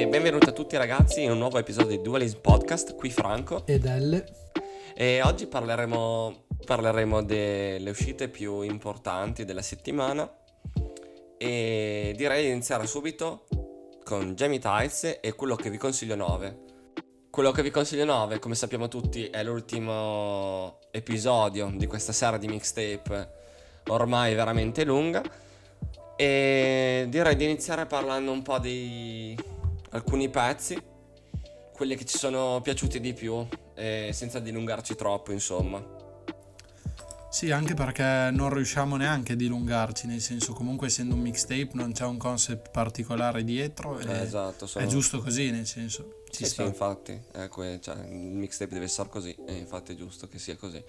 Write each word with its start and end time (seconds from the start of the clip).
E 0.00 0.06
benvenuti 0.06 0.48
a 0.48 0.52
tutti 0.52 0.78
ragazzi 0.78 1.24
in 1.24 1.30
un 1.30 1.36
nuovo 1.36 1.58
episodio 1.58 1.94
di 1.94 2.00
Dualism 2.00 2.38
Podcast, 2.40 2.94
qui 2.94 3.10
Franco. 3.10 3.66
Ed 3.66 3.84
Elle. 3.84 4.24
E 4.94 5.20
oggi 5.22 5.46
parleremo, 5.46 6.46
parleremo 6.64 7.22
delle 7.22 7.90
uscite 7.90 8.30
più 8.30 8.62
importanti 8.62 9.44
della 9.44 9.60
settimana. 9.60 10.26
E 11.36 12.14
direi 12.16 12.44
di 12.44 12.50
iniziare 12.50 12.86
subito 12.86 13.44
con 14.02 14.34
Jamie 14.34 14.58
Tights 14.58 15.18
e 15.20 15.34
quello 15.34 15.54
che 15.54 15.68
vi 15.68 15.76
consiglio 15.76 16.14
9. 16.14 16.58
Quello 17.28 17.50
che 17.50 17.60
vi 17.60 17.70
consiglio 17.70 18.06
9, 18.06 18.38
come 18.38 18.54
sappiamo 18.54 18.88
tutti, 18.88 19.26
è 19.26 19.44
l'ultimo 19.44 20.78
episodio 20.92 21.70
di 21.74 21.86
questa 21.86 22.12
serie 22.12 22.38
di 22.38 22.48
mixtape 22.48 23.32
ormai 23.88 24.34
veramente 24.34 24.82
lunga. 24.82 25.22
E 26.16 27.04
direi 27.06 27.36
di 27.36 27.44
iniziare 27.44 27.84
parlando 27.84 28.32
un 28.32 28.40
po' 28.40 28.58
di 28.58 29.49
alcuni 29.90 30.28
pezzi, 30.28 30.80
quelli 31.72 31.96
che 31.96 32.04
ci 32.04 32.18
sono 32.18 32.60
piaciuti 32.62 33.00
di 33.00 33.12
più, 33.12 33.46
senza 33.74 34.38
dilungarci 34.38 34.94
troppo, 34.94 35.32
insomma. 35.32 35.98
Sì, 37.30 37.52
anche 37.52 37.74
perché 37.74 38.30
non 38.32 38.52
riusciamo 38.52 38.96
neanche 38.96 39.34
a 39.34 39.36
dilungarci, 39.36 40.08
nel 40.08 40.20
senso 40.20 40.52
comunque 40.52 40.88
essendo 40.88 41.14
un 41.14 41.20
mixtape 41.20 41.70
non 41.74 41.92
c'è 41.92 42.04
un 42.04 42.18
concept 42.18 42.70
particolare 42.70 43.44
dietro. 43.44 44.00
Eh, 44.00 44.22
esatto, 44.22 44.66
sono... 44.66 44.84
È 44.84 44.88
giusto 44.88 45.20
così, 45.20 45.52
nel 45.52 45.64
senso. 45.64 46.22
Ci 46.28 46.44
sì, 46.44 46.50
sì, 46.50 46.62
infatti, 46.62 47.20
que- 47.48 47.78
cioè, 47.80 47.94
il 48.04 48.16
mixtape 48.16 48.72
deve 48.72 48.86
essere 48.86 49.08
così 49.08 49.32
e 49.46 49.54
infatti 49.54 49.92
è 49.92 49.94
giusto 49.94 50.26
che 50.26 50.40
sia 50.40 50.56
così. 50.56 50.82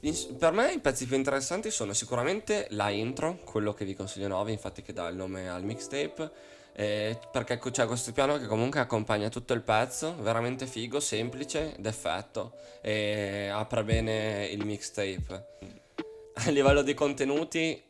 Per 0.00 0.52
me 0.52 0.72
i 0.72 0.80
pezzi 0.80 1.06
più 1.06 1.16
interessanti 1.16 1.70
sono 1.70 1.92
sicuramente 1.92 2.66
la 2.70 2.88
intro, 2.88 3.38
quello 3.44 3.74
che 3.74 3.84
vi 3.84 3.94
consiglio 3.94 4.28
9, 4.28 4.50
infatti 4.50 4.80
che 4.80 4.94
dà 4.94 5.08
il 5.08 5.16
nome 5.16 5.50
al 5.50 5.62
mixtape, 5.62 6.30
eh, 6.78 7.18
perché 7.32 7.58
c'è 7.58 7.86
questo 7.86 8.12
piano 8.12 8.38
che 8.38 8.46
comunque 8.46 8.78
accompagna 8.78 9.28
tutto 9.28 9.52
il 9.52 9.62
pezzo, 9.62 10.14
veramente 10.20 10.64
figo, 10.64 11.00
semplice, 11.00 11.74
d'effetto 11.76 12.52
e 12.80 13.48
apre 13.48 13.82
bene 13.82 14.46
il 14.46 14.64
mixtape. 14.64 15.46
A 16.34 16.50
livello 16.50 16.82
di 16.82 16.94
contenuti, 16.94 17.82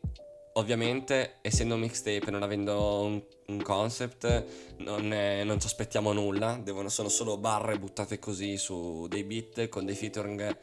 ovviamente, 0.55 1.34
essendo 1.42 1.75
un 1.75 1.80
mixtape 1.80 2.28
e 2.28 2.30
non 2.30 2.42
avendo 2.42 3.03
un, 3.03 3.22
un 3.48 3.62
concept, 3.62 4.45
non, 4.78 5.12
è, 5.12 5.45
non, 5.45 5.61
ci 5.61 5.67
aspettiamo 5.67 6.14
nulla, 6.14 6.58
devono, 6.58 6.89
sono 6.89 7.11
solo 7.11 7.36
barre 7.36 7.78
buttate 7.78 8.19
così 8.19 8.56
su 8.56 9.06
dei 9.06 9.23
beat 9.23 9.69
con 9.69 9.84
dei 9.84 9.97
featuring 9.97 10.56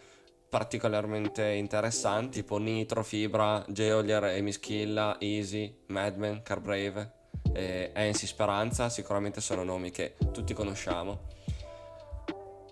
particolarmente 0.49 1.47
interessanti, 1.51 2.39
tipo 2.39 2.57
Nitro, 2.57 3.03
Fibra, 3.03 3.63
Geolier, 3.67 4.23
Amy 4.23 4.51
Schilla, 4.51 5.17
Easy, 5.19 5.81
Madman, 5.87 6.41
Carbrave 6.41 7.23
e 7.53 7.91
Ensi 7.94 8.28
Speranza, 8.28 8.89
sicuramente 8.89 9.41
sono 9.41 9.64
nomi 9.64 9.91
che 9.91 10.16
tutti 10.31 10.53
conosciamo. 10.53 11.22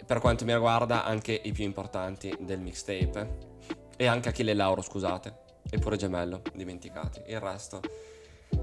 Per 0.05 0.19
quanto 0.19 0.45
mi 0.45 0.53
riguarda 0.53 1.05
anche 1.05 1.39
i 1.43 1.51
più 1.51 1.63
importanti 1.63 2.35
del 2.39 2.59
mixtape 2.59 3.37
e 3.95 4.05
anche 4.05 4.29
Achille 4.29 4.53
Lauro, 4.53 4.81
scusate, 4.81 5.33
e 5.69 5.77
pure 5.79 5.95
Gemello, 5.95 6.41
dimenticati. 6.53 7.21
Il 7.27 7.39
resto 7.39 7.81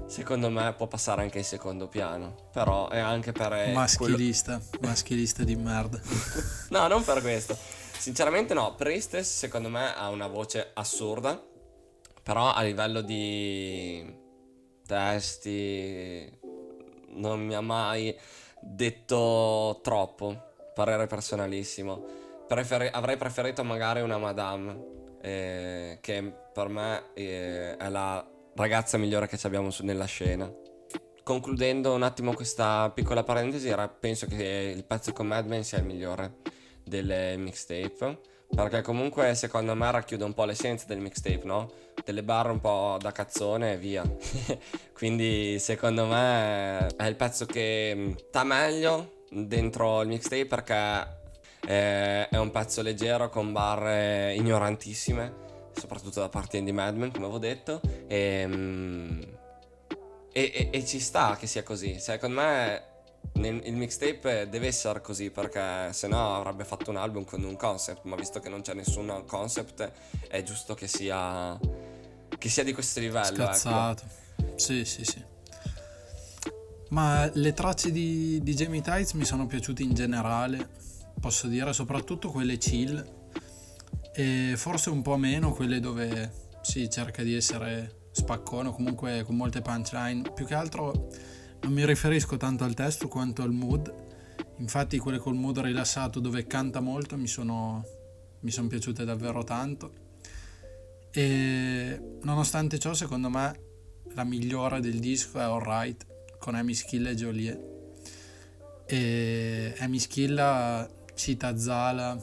secondo 0.05 0.49
me 0.49 0.73
può 0.73 0.87
passare 0.87 1.21
anche 1.21 1.39
in 1.39 1.43
secondo 1.43 1.87
piano. 1.87 2.49
Però 2.51 2.89
è 2.89 2.99
anche 2.99 3.31
per. 3.31 3.53
Eh, 3.53 3.71
maschilista, 3.71 4.61
quello... 4.69 4.87
maschilista 4.87 5.43
di 5.43 5.55
merda. 5.55 5.99
no, 6.69 6.87
non 6.87 7.03
per 7.03 7.21
questo. 7.21 7.57
Sinceramente 7.97 8.53
no, 8.53 8.75
Priestess 8.75 9.29
secondo 9.29 9.69
me 9.69 9.95
ha 9.95 10.09
una 10.09 10.27
voce 10.27 10.71
assurda, 10.73 11.41
però 12.23 12.51
a 12.51 12.61
livello 12.61 13.01
di 13.01 14.19
testi 14.91 16.29
non 17.13 17.45
mi 17.45 17.55
ha 17.55 17.61
mai 17.61 18.13
detto 18.59 19.79
troppo, 19.81 20.35
parere 20.73 21.07
personalissimo. 21.07 22.19
Preferi- 22.45 22.89
avrei 22.91 23.15
preferito 23.15 23.63
magari 23.63 24.01
una 24.01 24.17
Madame, 24.17 25.17
eh, 25.21 25.97
che 26.01 26.33
per 26.53 26.67
me 26.67 27.03
eh, 27.13 27.77
è 27.77 27.87
la 27.87 28.25
ragazza 28.55 28.97
migliore 28.97 29.27
che 29.27 29.39
abbiamo 29.43 29.69
su- 29.69 29.85
nella 29.85 30.05
scena. 30.05 30.51
Concludendo 31.23 31.93
un 31.93 32.03
attimo 32.03 32.33
questa 32.33 32.91
piccola 32.93 33.23
parentesi, 33.23 33.73
penso 33.97 34.25
che 34.25 34.73
il 34.75 34.83
pezzo 34.83 35.13
con 35.13 35.27
Madman 35.27 35.63
sia 35.63 35.77
il 35.77 35.85
migliore 35.85 36.39
delle 36.83 37.37
mixtape. 37.37 38.19
Perché 38.53 38.81
comunque 38.81 39.33
secondo 39.33 39.73
me 39.75 39.89
racchiude 39.91 40.23
un 40.23 40.33
po' 40.33 40.43
l'essenza 40.43 40.85
del 40.87 40.99
mixtape, 40.99 41.41
no? 41.43 41.71
Delle 42.03 42.21
barre 42.21 42.51
un 42.51 42.59
po' 42.59 42.97
da 42.99 43.11
cazzone 43.11 43.73
e 43.73 43.77
via. 43.77 44.03
Quindi 44.93 45.57
secondo 45.59 46.05
me 46.05 46.87
è 46.87 47.05
il 47.05 47.15
pezzo 47.15 47.45
che 47.45 47.93
mm, 47.95 48.11
sta 48.27 48.43
meglio 48.43 49.23
dentro 49.29 50.01
il 50.01 50.09
mixtape 50.09 50.45
perché 50.45 51.19
è, 51.65 52.27
è 52.29 52.37
un 52.37 52.51
pezzo 52.51 52.81
leggero 52.81 53.29
con 53.29 53.53
barre 53.53 54.35
ignorantissime, 54.35 55.33
soprattutto 55.73 56.19
da 56.19 56.29
parte 56.29 56.61
di 56.61 56.71
Madman, 56.71 57.11
come 57.11 57.25
avevo 57.25 57.39
detto. 57.39 57.79
E, 58.07 58.45
mm, 58.45 59.21
e, 60.33 60.51
e, 60.53 60.69
e 60.71 60.85
ci 60.85 60.99
sta 60.99 61.37
che 61.39 61.47
sia 61.47 61.63
così. 61.63 61.99
Secondo 61.99 62.41
me 62.41 62.90
il 63.33 63.73
mixtape 63.73 64.47
deve 64.49 64.67
essere 64.67 65.01
così 65.01 65.31
perché 65.31 65.91
se 65.93 66.07
no 66.07 66.35
avrebbe 66.35 66.63
fatto 66.63 66.89
un 66.89 66.97
album 66.97 67.25
con 67.25 67.43
un 67.43 67.55
concept, 67.55 68.03
ma 68.03 68.15
visto 68.15 68.39
che 68.39 68.49
non 68.49 68.61
c'è 68.61 68.73
nessun 68.73 69.23
concept 69.25 69.91
è 70.27 70.43
giusto 70.43 70.73
che 70.73 70.87
sia, 70.87 71.57
che 72.37 72.49
sia 72.49 72.63
di 72.63 72.73
questo 72.73 72.99
livello. 72.99 73.43
Ecco. 73.43 73.53
Scazzato. 73.53 74.03
Ecco. 74.37 74.59
Sì, 74.59 74.85
sì, 74.85 75.03
sì. 75.03 75.23
Ma 76.89 77.29
le 77.33 77.53
tracce 77.53 77.91
di, 77.91 78.39
di 78.43 78.53
Jamie 78.53 78.81
Tights 78.81 79.13
mi 79.13 79.23
sono 79.23 79.47
piaciute 79.47 79.81
in 79.81 79.93
generale, 79.93 80.69
posso 81.19 81.47
dire, 81.47 81.71
soprattutto 81.71 82.29
quelle 82.29 82.57
chill 82.57 83.19
e 84.13 84.53
forse 84.57 84.89
un 84.89 85.01
po' 85.01 85.15
meno 85.15 85.53
quelle 85.53 85.79
dove 85.79 86.49
si 86.61 86.89
cerca 86.89 87.23
di 87.23 87.33
essere 87.33 88.09
spaccone, 88.11 88.71
comunque 88.71 89.23
con 89.23 89.37
molte 89.37 89.61
punchline, 89.61 90.33
più 90.33 90.45
che 90.45 90.53
altro 90.53 91.07
non 91.61 91.73
mi 91.73 91.85
riferisco 91.85 92.37
tanto 92.37 92.63
al 92.63 92.73
testo 92.73 93.07
quanto 93.07 93.43
al 93.43 93.51
mood. 93.51 93.93
Infatti 94.57 94.97
quelle 94.97 95.17
col 95.17 95.35
mood 95.35 95.59
rilassato 95.59 96.19
dove 96.19 96.45
canta 96.45 96.79
molto 96.79 97.17
mi 97.17 97.27
sono, 97.27 97.83
mi 98.41 98.51
sono 98.51 98.67
piaciute 98.67 99.05
davvero 99.05 99.43
tanto. 99.43 99.93
E 101.11 102.17
nonostante 102.21 102.79
ciò, 102.79 102.93
secondo 102.93 103.29
me 103.29 103.59
la 104.13 104.23
migliore 104.23 104.79
del 104.79 104.99
disco 104.99 105.39
è 105.39 105.43
Alright 105.43 106.05
con 106.37 106.55
Amy 106.55 106.73
Skill 106.73 107.07
e 107.07 107.15
Joliet. 107.15 107.69
E 108.85 109.75
Amy 109.79 109.99
Skill 109.99 110.89
cita 111.15 111.57
Zala, 111.57 112.19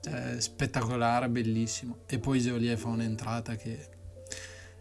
cioè, 0.00 0.40
spettacolare, 0.40 1.28
bellissimo. 1.28 1.98
E 2.06 2.18
poi 2.18 2.40
Joliet 2.40 2.78
fa 2.78 2.88
un'entrata 2.88 3.56
che 3.56 3.88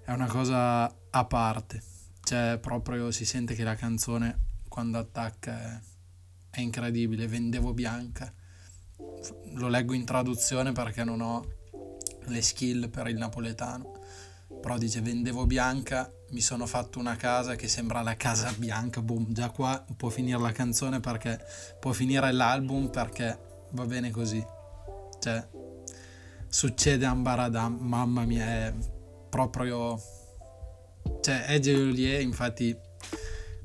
è 0.03 0.11
una 0.11 0.27
cosa 0.27 0.93
a 1.09 1.25
parte. 1.25 1.91
Cioè, 2.33 2.57
proprio 2.57 3.11
si 3.11 3.25
sente 3.25 3.53
che 3.53 3.63
la 3.63 3.75
canzone 3.75 4.45
quando 4.67 4.97
attacca 4.97 5.51
è, 5.55 5.79
è 6.49 6.61
incredibile. 6.61 7.27
Vendevo 7.27 7.75
bianca. 7.75 8.33
Lo 9.53 9.67
leggo 9.67 9.93
in 9.93 10.03
traduzione 10.03 10.71
perché 10.71 11.03
non 11.03 11.21
ho 11.21 11.45
le 12.25 12.41
skill 12.41 12.89
per 12.89 13.07
il 13.09 13.17
napoletano. 13.17 13.99
Però 14.59 14.79
dice 14.79 15.01
vendevo 15.01 15.45
bianca, 15.45 16.11
mi 16.31 16.41
sono 16.41 16.65
fatto 16.65 16.97
una 16.97 17.15
casa 17.17 17.53
che 17.53 17.67
sembra 17.67 18.01
la 18.01 18.15
casa 18.15 18.51
bianca. 18.57 18.99
Boom, 19.03 19.31
già 19.31 19.51
qua 19.51 19.85
può 19.95 20.09
finire 20.09 20.39
la 20.39 20.51
canzone 20.51 20.99
perché 20.99 21.39
può 21.79 21.91
finire 21.91 22.31
l'album 22.31 22.89
perché 22.89 23.67
va 23.73 23.85
bene 23.85 24.09
così. 24.09 24.43
Cioè, 25.19 25.47
succede 26.47 27.05
Ambaradam, 27.05 27.77
mamma 27.79 28.25
mia, 28.25 28.43
è 28.43 28.73
proprio 29.29 30.01
cioè, 31.21 31.45
Edge 31.47 31.71
e 31.71 31.81
Olier, 31.81 32.21
infatti, 32.21 32.75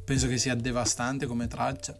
penso 0.04 0.26
che 0.26 0.38
sia 0.38 0.54
devastante 0.54 1.26
come 1.26 1.46
traccia. 1.46 1.96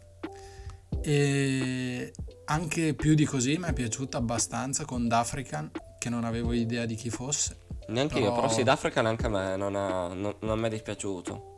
E 1.02 2.12
anche 2.46 2.94
più 2.94 3.14
di 3.14 3.24
così 3.24 3.56
mi 3.58 3.66
è 3.68 3.72
piaciuta 3.72 4.18
abbastanza 4.18 4.84
con 4.84 5.08
D'African, 5.08 5.70
che 5.98 6.08
non 6.08 6.24
avevo 6.24 6.52
idea 6.52 6.86
di 6.86 6.94
chi 6.94 7.10
fosse. 7.10 7.66
Neanche 7.88 8.14
però... 8.14 8.26
io, 8.26 8.32
però 8.34 8.48
sì, 8.48 8.62
D'African 8.62 9.06
anche 9.06 9.26
a 9.26 9.28
me 9.28 9.56
non, 9.56 9.74
ha, 9.74 10.08
non, 10.08 10.34
non 10.40 10.58
mi 10.58 10.66
è 10.66 10.70
dispiaciuto. 10.70 11.56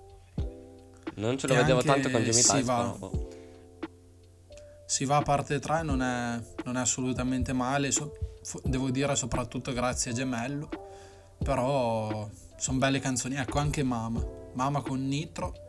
Non 1.17 1.37
ce 1.39 1.47
lo 1.47 1.55
e 1.55 1.57
vedevo 1.57 1.83
tanto 1.83 2.11
con 2.11 2.23
Jimmy 2.23 2.41
Tice, 2.41 2.63
va. 2.63 2.95
Boh. 2.99 3.29
Si 4.87 5.05
va 5.05 5.17
a 5.19 5.23
parte 5.23 5.59
3, 5.59 5.83
non 5.83 6.03
è, 6.03 6.41
non 6.65 6.77
è 6.77 6.81
assolutamente 6.81 7.53
male, 7.53 7.93
so, 7.93 8.13
devo 8.65 8.91
dire 8.91 9.15
soprattutto 9.15 9.73
grazie 9.73 10.11
a 10.11 10.15
Gemello, 10.15 10.69
però 11.39 12.29
sono 12.61 12.79
belle 12.79 13.01
canzoni. 13.01 13.37
Ecco, 13.37 13.59
anche 13.59 13.83
Mama. 13.83 14.23
Mama 14.53 14.83
con 14.83 15.07
Nitro. 15.07 15.69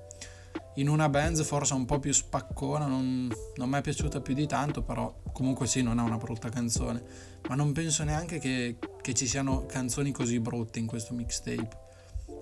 In 0.75 0.89
una 0.89 1.07
band 1.07 1.41
forse 1.43 1.73
un 1.73 1.85
po' 1.85 1.99
più 1.99 2.11
spaccona, 2.11 2.85
non, 2.85 3.31
non 3.55 3.69
mi 3.69 3.77
è 3.77 3.81
piaciuta 3.81 4.19
più 4.19 4.33
di 4.33 4.45
tanto, 4.45 4.81
però 4.83 5.21
comunque 5.31 5.67
sì, 5.67 5.81
non 5.81 5.99
è 5.99 6.01
una 6.01 6.17
brutta 6.17 6.49
canzone. 6.49 7.01
Ma 7.47 7.55
non 7.55 7.71
penso 7.71 8.03
neanche 8.03 8.39
che, 8.39 8.77
che 9.01 9.13
ci 9.13 9.25
siano 9.25 9.65
canzoni 9.65 10.11
così 10.11 10.39
brutte 10.39 10.79
in 10.79 10.85
questo 10.85 11.13
mixtape. 11.13 11.69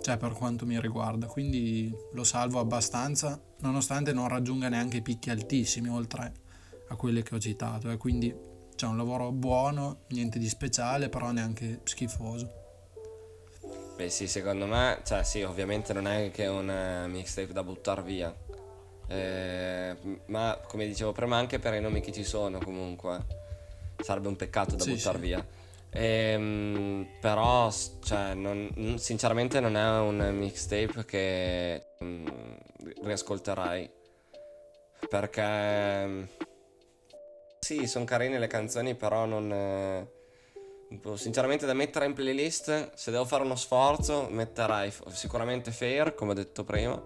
cioè 0.01 0.18
per 0.18 0.34
quanto 0.34 0.66
mi 0.66 0.80
riguarda, 0.80 1.28
quindi 1.28 1.94
lo 2.13 2.24
salvo 2.24 2.60
abbastanza, 2.60 3.40
nonostante 3.60 4.13
non 4.13 4.28
raggiunga 4.28 4.69
neanche 4.69 5.01
picchi 5.01 5.30
altissimi 5.30 5.90
oltre 5.90 6.34
a 6.90 6.96
quelle 6.96 7.22
che 7.22 7.36
ho 7.36 7.40
citato, 7.40 7.92
e 7.92 7.98
quindi 7.98 8.34
c'è 8.75 8.88
un 8.88 8.98
lavoro 8.98 9.31
buono, 9.31 10.06
niente 10.10 10.40
di 10.40 10.50
speciale, 10.50 11.10
però 11.10 11.31
neanche 11.31 11.81
schifoso. 11.84 12.59
Beh 14.00 14.10
sì, 14.10 14.30
secondo 14.30 14.66
me, 14.66 15.01
cioè 15.04 15.25
sì, 15.25 15.42
ovviamente 15.42 15.92
non 15.92 16.07
è 16.07 16.31
che 16.31 16.48
un 16.48 16.69
eh, 16.69 17.06
mixtape 17.10 17.51
da 17.51 17.63
buttare 17.63 18.01
via. 18.01 18.34
Eh, 19.10 19.94
ma 20.28 20.57
come 20.66 20.88
dicevo 20.88 21.12
prima 21.12 21.36
anche 21.36 21.60
per 21.60 21.74
i 21.74 21.81
nomi 21.81 22.00
che 22.00 22.13
ci 22.13 22.24
sono 22.24 22.62
comunque 22.62 23.25
sarebbe 24.00 24.30
un 24.30 24.38
peccato 24.38 24.78
da 24.78 24.86
Sì, 24.86 24.92
buttare 24.94 25.18
sì. 25.18 25.24
via. 25.25 25.46
Ehm, 25.90 27.07
però, 27.19 27.69
cioè, 28.01 28.36
non- 28.36 28.96
sinceramente 29.00 29.60
non 29.60 29.75
è 29.75 30.00
un 30.00 30.34
mixtape 30.34 31.04
che 31.04 31.84
mm, 32.01 32.28
riascolterai. 33.04 33.92
Perché 35.10 36.06
mm, 36.06 36.24
sì, 37.60 37.86
sono 37.86 38.06
carine 38.06 38.40
le 38.40 38.48
canzoni, 38.48 38.96
però 38.96 39.25
non... 39.25 39.51
eh, 39.51 40.19
sinceramente 41.15 41.65
da 41.65 41.74
mettere 41.74 42.06
in 42.06 42.13
playlist, 42.13 42.94
se 42.94 43.12
devo 43.12 43.25
fare 43.25 43.44
uno 43.44 43.56
sforzo, 43.56 44.27
metterai 44.30 44.91
sicuramente 45.12 45.71
Fair, 45.71 46.15
come 46.15 46.31
ho 46.31 46.36
detto 46.36 46.63
prima, 46.63 47.01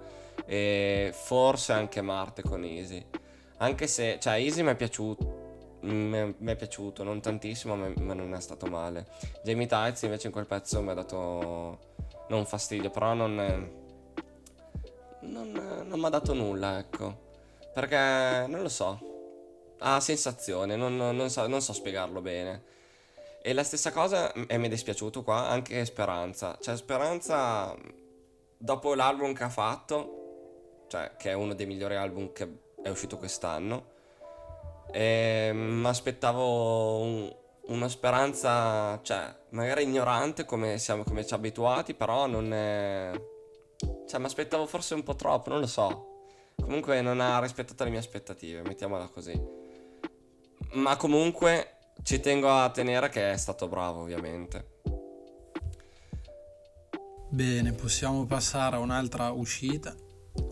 e 0.45 1.11
forse 1.13 1.73
anche 1.73 2.01
Marte 2.01 2.41
con 2.41 2.63
Easy. 2.63 3.05
Anche 3.57 3.87
se, 3.87 4.17
cioè, 4.19 4.35
Easy 4.35 4.61
mi 4.61 4.71
è 4.71 4.75
piaciuto. 4.75 5.41
Mi 5.81 6.33
è 6.45 6.55
piaciuto, 6.55 7.03
non 7.03 7.19
tantissimo, 7.19 7.75
ma, 7.75 7.91
ma 7.99 8.13
non 8.13 8.33
è 8.33 8.39
stato 8.39 8.67
male. 8.67 9.05
Jamie 9.43 9.67
Tights 9.67 10.03
invece 10.03 10.27
in 10.27 10.33
quel 10.33 10.45
pezzo 10.45 10.81
mi 10.81 10.91
ha 10.91 10.93
dato 10.93 11.79
non 12.29 12.45
fastidio, 12.45 12.89
però 12.89 13.13
non, 13.13 13.35
non, 15.19 15.83
non 15.85 15.99
mi 15.99 16.05
ha 16.05 16.09
dato 16.09 16.33
nulla, 16.33 16.79
ecco. 16.79 17.31
Perché 17.73 18.45
non 18.47 18.61
lo 18.61 18.69
so, 18.69 18.97
ha 19.79 19.99
sensazione, 19.99 20.77
non, 20.77 20.95
non 20.95 21.29
so, 21.29 21.47
non 21.47 21.61
so 21.61 21.73
spiegarlo 21.73 22.21
bene. 22.21 22.71
E 23.45 23.51
la 23.51 23.63
stessa 23.65 23.91
cosa, 23.91 24.31
e 24.31 24.57
mi 24.57 24.67
è 24.67 24.69
dispiaciuto 24.69 25.21
qua, 25.21 25.49
anche 25.49 25.83
Speranza. 25.83 26.57
Cioè, 26.61 26.77
Speranza, 26.77 27.75
dopo 28.57 28.95
l'album 28.95 29.33
che 29.33 29.43
ha 29.43 29.49
fatto, 29.49 30.85
cioè, 30.87 31.15
che 31.17 31.31
è 31.31 31.33
uno 31.33 31.53
dei 31.53 31.65
migliori 31.65 31.97
album 31.97 32.31
che 32.31 32.47
è 32.81 32.87
uscito 32.87 33.17
quest'anno, 33.17 33.91
mi 34.93 35.85
aspettavo 35.85 36.99
un- 36.99 37.35
una 37.65 37.89
speranza, 37.89 39.01
cioè, 39.01 39.35
magari 39.49 39.83
ignorante 39.83 40.45
come 40.45 40.77
siamo, 40.77 41.03
come 41.03 41.25
ci 41.25 41.33
abituati, 41.33 41.93
però 41.95 42.27
non 42.27 42.53
è... 42.53 43.11
Cioè, 44.07 44.19
mi 44.19 44.25
aspettavo 44.25 44.65
forse 44.65 44.93
un 44.93 45.03
po' 45.03 45.15
troppo, 45.15 45.49
non 45.49 45.59
lo 45.59 45.67
so. 45.67 46.29
Comunque 46.55 47.01
non 47.01 47.19
ha 47.19 47.39
rispettato 47.41 47.83
le 47.83 47.89
mie 47.89 47.99
aspettative, 47.99 48.61
mettiamola 48.61 49.09
così. 49.09 49.37
Ma 50.73 50.95
comunque 50.95 51.79
ci 52.03 52.19
tengo 52.19 52.51
a 52.51 52.69
tenere 52.69 53.09
che 53.09 53.31
è 53.31 53.37
stato 53.37 53.67
bravo, 53.67 54.01
ovviamente. 54.01 54.71
Bene, 57.29 57.71
possiamo 57.71 58.25
passare 58.25 58.75
a 58.75 58.79
un'altra 58.79 59.31
uscita, 59.31 59.95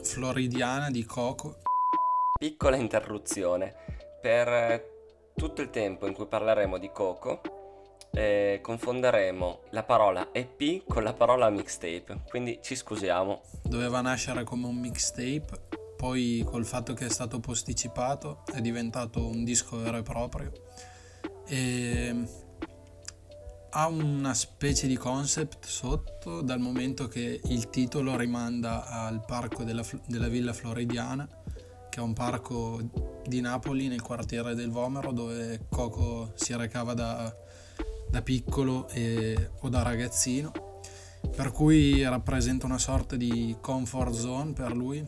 floridiana 0.02 0.90
di 0.90 1.04
Coco. 1.06 1.58
Piccola 2.40 2.78
interruzione. 2.78 3.76
Per 4.20 4.48
eh, 4.48 4.86
tutto 5.36 5.62
il 5.62 5.70
tempo 5.70 6.08
in 6.08 6.14
cui 6.14 6.26
parleremo 6.26 6.78
di 6.78 6.90
Coco, 6.92 7.42
eh, 8.12 8.60
confonderemo 8.62 9.60
la 9.72 9.84
parola 9.84 10.30
EP 10.32 10.84
con 10.88 11.04
la 11.04 11.14
parola 11.14 11.50
mixtape. 11.50 12.22
Quindi 12.30 12.60
ci 12.64 12.76
scusiamo. 12.76 13.42
Doveva 13.64 14.02
nascere 14.02 14.44
come 14.44 14.68
un 14.68 14.78
mixtape, 14.78 15.68
poi 15.98 16.44
col 16.46 16.66
fatto 16.66 16.94
che 16.94 17.06
è 17.06 17.10
stato 17.10 17.40
posticipato 17.40 18.44
è 18.54 18.62
diventato 18.62 19.24
un 19.24 19.44
disco 19.44 19.78
vero 19.78 19.98
e 19.98 20.02
proprio. 20.02 20.52
E 21.52 22.16
ha 23.72 23.88
una 23.88 24.34
specie 24.34 24.88
di 24.88 24.96
concept 24.96 25.66
sotto 25.66 26.42
dal 26.42 26.60
momento 26.60 27.08
che 27.08 27.42
il 27.44 27.70
titolo 27.70 28.16
rimanda 28.16 28.86
al 28.86 29.24
parco 29.26 29.64
della, 29.64 29.84
della 30.08 30.30
Villa 30.30 30.54
Floridiana, 30.54 31.28
che 31.90 32.00
è 32.00 32.04
un 32.04 32.14
parco 32.14 32.80
di 33.26 33.42
Napoli 33.42 33.88
nel 33.88 34.02
quartiere 34.02 34.56
del 34.56 34.72
Vomero 34.72 35.12
dove 35.12 35.66
Coco 35.70 36.32
si 36.36 36.56
recava 36.56 36.94
da, 36.94 37.36
da 38.10 38.22
piccolo 38.22 38.88
e- 38.90 39.52
o 39.60 39.70
da 39.70 39.82
ragazzino 39.82 40.70
per 41.36 41.52
cui 41.52 42.04
rappresenta 42.04 42.66
una 42.66 42.78
sorta 42.78 43.16
di 43.16 43.56
comfort 43.62 44.14
zone 44.14 44.54
per 44.54 44.76
lui, 44.76 45.06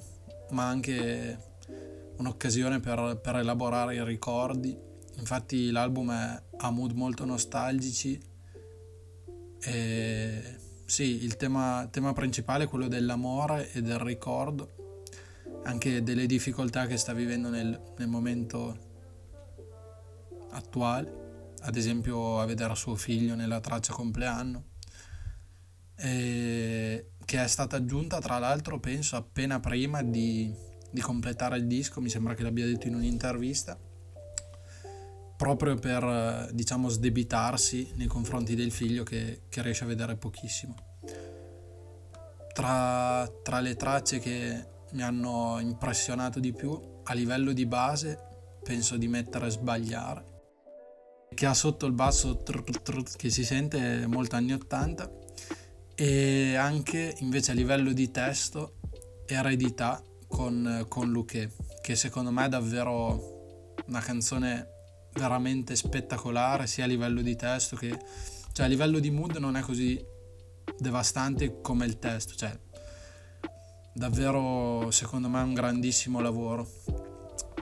ma 0.51 0.67
anche 0.67 1.37
un'occasione 2.17 2.79
per, 2.79 3.19
per 3.21 3.37
elaborare 3.37 3.95
i 3.95 4.03
ricordi. 4.03 4.77
Infatti 5.17 5.71
l'album 5.71 6.11
è, 6.11 6.41
ha 6.57 6.69
mood 6.71 6.91
molto 6.93 7.25
nostalgici. 7.25 8.19
E 9.61 10.57
sì, 10.85 11.23
il 11.23 11.37
tema, 11.37 11.87
tema 11.89 12.13
principale 12.13 12.65
è 12.65 12.67
quello 12.67 12.87
dell'amore 12.87 13.71
e 13.71 13.81
del 13.81 13.99
ricordo, 13.99 15.01
anche 15.63 16.03
delle 16.03 16.25
difficoltà 16.25 16.85
che 16.85 16.97
sta 16.97 17.13
vivendo 17.13 17.49
nel, 17.49 17.79
nel 17.97 18.07
momento 18.07 18.91
attuale, 20.51 21.51
ad 21.61 21.75
esempio 21.75 22.39
a 22.39 22.45
vedere 22.45 22.75
suo 22.75 22.95
figlio 22.95 23.35
nella 23.35 23.59
traccia 23.59 23.93
compleanno 23.93 24.71
e 25.95 27.11
che 27.23 27.41
è 27.41 27.47
stata 27.47 27.77
aggiunta 27.77 28.19
tra 28.19 28.37
l'altro 28.37 28.79
penso 28.79 29.15
appena 29.15 29.59
prima 29.59 30.03
di, 30.03 30.53
di 30.91 31.01
completare 31.01 31.57
il 31.57 31.65
disco, 31.65 32.01
mi 32.01 32.09
sembra 32.09 32.33
che 32.33 32.43
l'abbia 32.43 32.65
detto 32.65 32.87
in 32.87 32.95
un'intervista, 32.95 33.79
proprio 35.35 35.75
per 35.75 36.03
eh, 36.03 36.49
diciamo 36.53 36.89
sdebitarsi 36.89 37.91
nei 37.95 38.07
confronti 38.07 38.55
del 38.55 38.71
figlio 38.71 39.03
che, 39.03 39.41
che 39.49 39.61
riesce 39.61 39.83
a 39.83 39.87
vedere 39.87 40.15
pochissimo. 40.15 40.75
Tra, 42.53 43.27
tra 43.41 43.59
le 43.59 43.75
tracce 43.75 44.19
che 44.19 44.67
mi 44.91 45.01
hanno 45.01 45.57
impressionato 45.59 46.39
di 46.39 46.53
più, 46.53 46.79
a 47.03 47.13
livello 47.13 47.51
di 47.51 47.65
base 47.65 48.17
penso 48.63 48.95
di 48.95 49.07
mettere 49.07 49.49
Sbagliare, 49.49 50.23
che 51.33 51.45
ha 51.45 51.53
sotto 51.53 51.85
il 51.85 51.93
basso 51.93 52.43
trr, 52.43 52.63
trr, 52.81 53.03
che 53.17 53.29
si 53.29 53.43
sente 53.43 54.05
molto 54.07 54.35
anni 54.35 54.53
80 54.53 55.11
e 55.95 56.55
anche 56.55 57.15
invece 57.19 57.51
a 57.51 57.55
livello 57.55 57.91
di 57.91 58.09
testo 58.09 58.75
eredità 59.25 60.01
con, 60.27 60.85
con 60.87 61.11
Luque 61.11 61.51
che 61.81 61.95
secondo 61.95 62.31
me 62.31 62.45
è 62.45 62.49
davvero 62.49 63.73
una 63.87 63.99
canzone 63.99 64.72
veramente 65.13 65.75
spettacolare 65.75 66.67
sia 66.67 66.83
a 66.83 66.87
livello 66.87 67.21
di 67.21 67.35
testo 67.35 67.75
che 67.75 67.97
cioè 68.51 68.65
a 68.65 68.69
livello 68.69 68.99
di 68.99 69.09
mood 69.09 69.37
non 69.37 69.55
è 69.55 69.61
così 69.61 70.03
devastante 70.77 71.61
come 71.61 71.85
il 71.85 71.99
testo 71.99 72.35
cioè 72.35 72.57
davvero 73.93 74.89
secondo 74.91 75.29
me 75.29 75.39
è 75.39 75.43
un 75.43 75.53
grandissimo 75.53 76.19
lavoro 76.19 76.67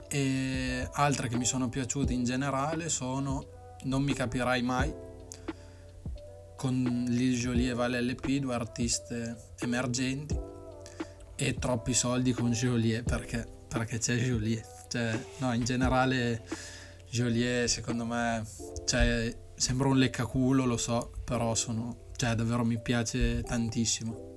e 0.08 0.88
altre 0.92 1.28
che 1.28 1.36
mi 1.36 1.46
sono 1.46 1.68
piaciute 1.68 2.12
in 2.12 2.24
generale 2.24 2.90
sono 2.90 3.76
Non 3.84 4.02
mi 4.02 4.12
capirai 4.12 4.62
mai 4.62 4.94
con 6.62 7.06
Lil 7.08 7.36
Jolie 7.36 7.70
e 7.70 7.74
Vale 7.74 8.00
LP, 8.00 8.36
due 8.36 8.54
artiste 8.54 9.54
emergenti, 9.58 10.38
e 11.34 11.54
troppi 11.54 11.92
soldi 11.92 12.32
con 12.32 12.52
Joliet 12.52 13.02
perché, 13.02 13.44
perché 13.66 13.98
c'è 13.98 14.14
Joliet. 14.14 14.86
Cioè, 14.88 15.26
no, 15.38 15.52
in 15.54 15.64
generale 15.64 16.44
Joliet 17.12 17.66
secondo 17.66 18.06
me 18.06 18.42
cioè, 18.86 19.36
sembra 19.54 19.88
un 19.88 19.98
leccaculo, 19.98 20.64
lo 20.64 20.78
so, 20.78 21.12
però 21.24 21.54
sono, 21.54 22.06
cioè, 22.16 22.34
davvero 22.34 22.64
mi 22.64 22.80
piace 22.80 23.42
tantissimo. 23.42 24.30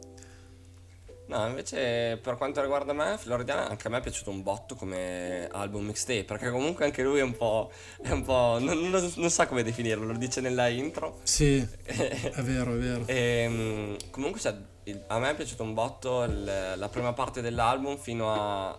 No, 1.27 1.47
invece 1.47 2.19
per 2.21 2.35
quanto 2.35 2.61
riguarda 2.61 2.91
me, 2.91 3.17
Floridiana 3.17 3.67
anche 3.69 3.87
a 3.87 3.89
me 3.89 3.99
è 3.99 4.01
piaciuto 4.01 4.29
un 4.29 4.43
botto 4.43 4.75
come 4.75 5.47
album 5.51 5.85
mixtape, 5.85 6.25
perché 6.25 6.51
comunque 6.51 6.83
anche 6.83 7.01
lui 7.01 7.19
è 7.19 7.23
un 7.23 7.35
po', 7.37 7.71
è 8.01 8.11
un 8.11 8.23
po', 8.23 8.57
non, 8.59 8.77
non- 8.89 9.11
non 9.15 9.29
sa 9.31 9.47
come 9.47 9.63
definirlo, 9.63 10.05
lo 10.05 10.17
dice 10.17 10.41
nella 10.41 10.67
intro. 10.67 11.21
Sì, 11.23 11.57
è 11.85 12.41
vero, 12.41 12.73
è 12.73 12.77
vero. 12.77 13.07
E, 13.07 13.45
mm, 13.49 13.95
comunque 14.11 14.39
cioè, 14.41 14.53
il- 14.83 15.01
a 15.07 15.17
me 15.17 15.31
è 15.31 15.35
piaciuto 15.35 15.63
un 15.63 15.73
botto 15.73 16.23
il- 16.23 16.73
la 16.75 16.89
prima 16.89 17.13
parte 17.13 17.39
dell'album 17.41 17.97
fino 17.97 18.31
a 18.33 18.77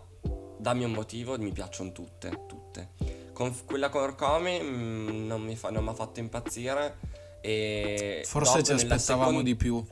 Dammi 0.59 0.85
un 0.85 0.93
motivo, 0.93 1.37
mi 1.39 1.51
piacciono 1.51 1.93
tutte, 1.93 2.45
tutte. 2.47 2.91
Con 3.37 3.55
quella 3.67 3.91
con 3.91 4.01
Orcomi 4.01 4.59
mm, 4.63 5.27
non 5.27 5.43
mi 5.43 5.57
fa, 5.57 5.69
non 5.69 5.87
ha 5.89 5.93
fatto 5.93 6.21
impazzire 6.21 6.97
e 7.43 8.23
Forse 8.25 8.63
ci 8.63 8.73
aspettavamo 8.73 9.29
secon- 9.29 9.45
di 9.45 9.55
più 9.55 9.87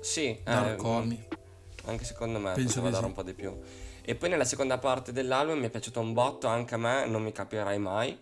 Sì, 0.00 0.38
da 0.44 0.66
eh, 0.66 0.70
Arcomi. 0.70 1.26
anche 1.86 2.04
secondo 2.04 2.38
me 2.38 2.52
Penso 2.52 2.80
poteva 2.80 2.90
dare 2.90 3.02
sì. 3.02 3.08
un 3.08 3.12
po' 3.12 3.22
di 3.24 3.32
più. 3.34 3.60
E 4.02 4.14
poi 4.14 4.28
nella 4.28 4.44
seconda 4.44 4.78
parte 4.78 5.10
dell'album 5.10 5.58
mi 5.58 5.66
è 5.66 5.68
piaciuto 5.68 5.98
un 5.98 6.12
botto 6.12 6.46
anche 6.46 6.74
a 6.74 6.78
me, 6.78 7.06
non 7.06 7.24
mi 7.24 7.32
capirai 7.32 7.78
mai. 7.80 8.16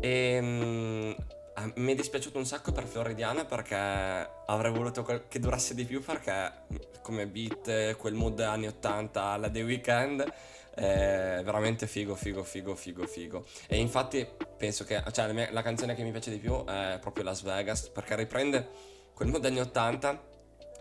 E 0.00 0.38
mm, 0.38 1.10
eh, 1.56 1.72
mi 1.76 1.92
è 1.92 1.94
dispiaciuto 1.94 2.36
un 2.36 2.44
sacco 2.44 2.72
per 2.72 2.84
Floridiana 2.84 3.46
perché 3.46 3.74
avrei 3.74 4.70
voluto 4.70 5.02
che 5.02 5.38
durasse 5.38 5.74
di 5.74 5.86
più 5.86 6.02
perché 6.04 6.52
come 7.00 7.26
beat, 7.26 7.96
quel 7.96 8.12
mood 8.12 8.38
anni 8.40 8.66
80 8.66 9.22
alla 9.22 9.48
The 9.48 9.62
Weeknd 9.62 10.32
è 10.74 11.40
veramente 11.44 11.86
figo, 11.86 12.14
figo, 12.14 12.42
figo, 12.42 12.74
figo, 12.74 13.06
figo. 13.06 13.44
E 13.66 13.76
infatti 13.78 14.26
penso 14.56 14.84
che, 14.84 15.02
cioè 15.12 15.26
la, 15.26 15.32
mia- 15.32 15.52
la 15.52 15.62
canzone 15.62 15.94
che 15.94 16.02
mi 16.02 16.10
piace 16.10 16.30
di 16.30 16.38
più 16.38 16.64
è 16.64 16.98
proprio 17.00 17.24
Las 17.24 17.42
Vegas 17.42 17.88
perché 17.88 18.16
riprende 18.16 18.68
quel 19.14 19.28
mood 19.28 19.44
anni 19.44 19.60
80 19.60 20.30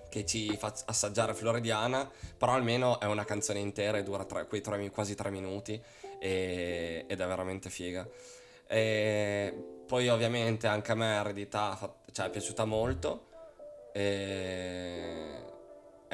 che 0.10 0.26
ci 0.26 0.56
fa 0.58 0.74
assaggiare 0.86 1.34
Floridiana, 1.34 2.10
però 2.38 2.54
almeno 2.54 3.00
è 3.00 3.06
una 3.06 3.24
canzone 3.24 3.60
intera 3.60 3.98
e 3.98 4.04
dura 4.04 4.26
tre- 4.26 4.46
quei 4.46 4.62
tre- 4.62 4.90
quasi 4.92 5.16
tre 5.16 5.30
minuti 5.30 5.82
e- 6.20 7.06
ed 7.08 7.20
è 7.20 7.28
veramente 7.28 7.70
figa. 7.70 8.08
E 8.68 9.54
poi 9.88 10.08
ovviamente 10.10 10.68
anche 10.68 10.92
a 10.92 10.96
me 10.96 11.16
Eredità 11.16 11.78
cioè, 12.12 12.28
è 12.28 12.30
piaciuta 12.30 12.66
molto. 12.66 13.28
E 13.94 15.51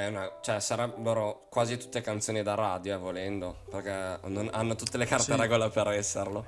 una, 0.05 0.31
cioè, 0.41 0.59
sarebbero 0.59 1.47
quasi 1.49 1.77
tutte 1.77 2.01
canzoni 2.01 2.43
da 2.43 2.53
radio, 2.53 2.93
eh, 2.93 2.97
volendo, 2.97 3.57
perché 3.69 4.19
non- 4.27 4.49
hanno 4.51 4.75
tutte 4.75 4.97
le 4.97 5.05
carte 5.05 5.33
Sì. 5.33 5.39
regola 5.39 5.69
per 5.69 5.87
esserlo. 5.87 6.45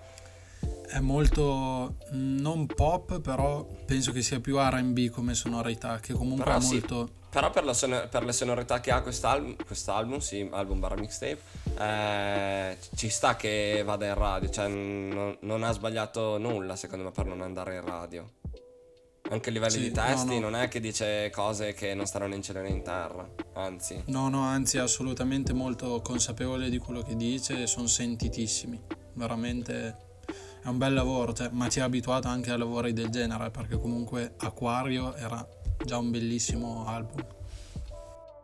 È 0.87 0.99
molto 0.99 1.95
mm, 2.13 2.39
non 2.39 2.65
pop, 2.67 3.21
però 3.21 3.65
penso 3.85 4.11
che 4.11 4.21
sia 4.21 4.39
più 4.39 4.57
RB 4.59 5.09
come 5.09 5.33
sonorità, 5.33 5.99
che 5.99 6.13
comunque 6.13 6.43
Però 6.45 6.57
è 6.57 6.61
sì. 6.61 6.73
molto... 6.73 7.09
Però 7.29 7.51
per, 7.51 7.63
la 7.63 7.73
son- 7.73 8.07
per 8.09 8.23
le 8.23 8.31
sonorità 8.33 8.79
che 8.79 8.89
ha 8.91 9.01
quest'album, 9.01 9.55
quest'album, 9.63 10.17
sì, 10.17 10.47
album 10.51 10.79
barra 10.79 10.95
mixtape, 10.95 11.37
eh, 11.77 12.77
ci 12.95 13.09
sta 13.09 13.35
che 13.35 13.83
vada 13.85 14.07
in 14.07 14.15
radio, 14.15 14.49
cioè 14.49 14.67
non, 14.67 15.37
non 15.41 15.61
ha 15.63 15.71
sbagliato 15.71 16.39
nulla 16.39 16.75
secondo 16.75 17.03
me 17.05 17.11
per 17.11 17.25
non 17.25 17.41
andare 17.41 17.75
in 17.75 17.85
radio. 17.85 18.29
Anche 19.31 19.49
a 19.49 19.51
livello 19.51 19.71
Sì, 19.71 19.79
di 19.81 19.87
no, 19.89 19.93
testi 20.03 20.39
no. 20.39 20.49
non 20.49 20.55
è 20.55 20.67
che 20.67 20.79
dice 20.79 21.29
cose 21.29 21.73
che 21.73 21.93
non 21.93 22.05
stanno 22.07 22.25
né 22.27 22.35
in 22.35 22.41
cielo 22.41 22.61
né 22.61 22.69
in 22.69 22.81
terra, 22.81 23.27
anzi. 23.53 24.01
No, 24.07 24.27
no, 24.29 24.41
anzi 24.41 24.77
è 24.77 24.79
assolutamente 24.79 25.53
molto 25.53 26.01
consapevole 26.01 26.69
di 26.69 26.79
quello 26.79 27.01
che 27.03 27.15
dice 27.15 27.61
e 27.61 27.67
sono 27.67 27.85
sentitissimi. 27.87 28.81
Veramente 29.13 30.07
è 30.63 30.67
un 30.67 30.77
bel 30.77 30.93
lavoro, 30.93 31.33
cioè, 31.33 31.49
ma 31.51 31.69
ci 31.69 31.79
ha 31.79 31.83
abituato 31.83 32.27
anche 32.27 32.49
a 32.51 32.57
lavori 32.57 32.91
del 32.91 33.09
genere, 33.09 33.51
perché 33.51 33.79
comunque 33.79 34.33
Aquario 34.37 35.15
era 35.15 35.47
già 35.85 35.97
un 35.97 36.09
bellissimo 36.09 36.87
album. 36.87 37.23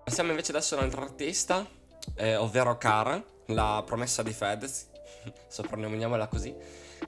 Passiamo 0.04 0.30
invece 0.30 0.52
adesso 0.52 0.76
a 0.76 0.80
un 0.80 0.84
altro 0.84 1.02
artista, 1.02 1.68
eh, 2.16 2.36
ovvero 2.36 2.78
Cara, 2.78 3.24
la 3.48 3.82
promessa 3.84 4.22
di 4.22 4.34
Fedez, 4.34 4.88
soprannomiamiamola 5.50 6.28
così, 6.28 6.54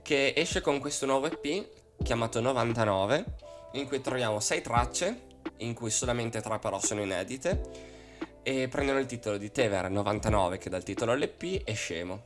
che 0.02 0.34
esce 0.36 0.62
con 0.62 0.80
questo 0.80 1.06
nuovo 1.06 1.28
EP 1.28 1.68
chiamato 2.04 2.42
99, 2.42 3.26
in 3.74 3.88
cui 3.88 4.02
troviamo 4.02 4.40
6 4.40 4.62
tracce, 4.62 5.22
in 5.58 5.74
cui 5.74 5.90
solamente 5.90 6.42
3 6.42 6.60
però 6.60 6.80
sono 6.80 7.02
inedite, 7.02 7.96
e 8.44 8.68
prendono 8.70 9.00
il 9.00 9.06
titolo 9.06 9.38
di 9.38 9.52
Tever 9.52 9.90
99, 9.90 10.58
che 10.58 10.70
dà 10.70 10.78
il 10.78 10.84
titolo 10.84 11.12
all'EP, 11.12 11.62
e 11.66 11.74
Scemo. 11.74 12.24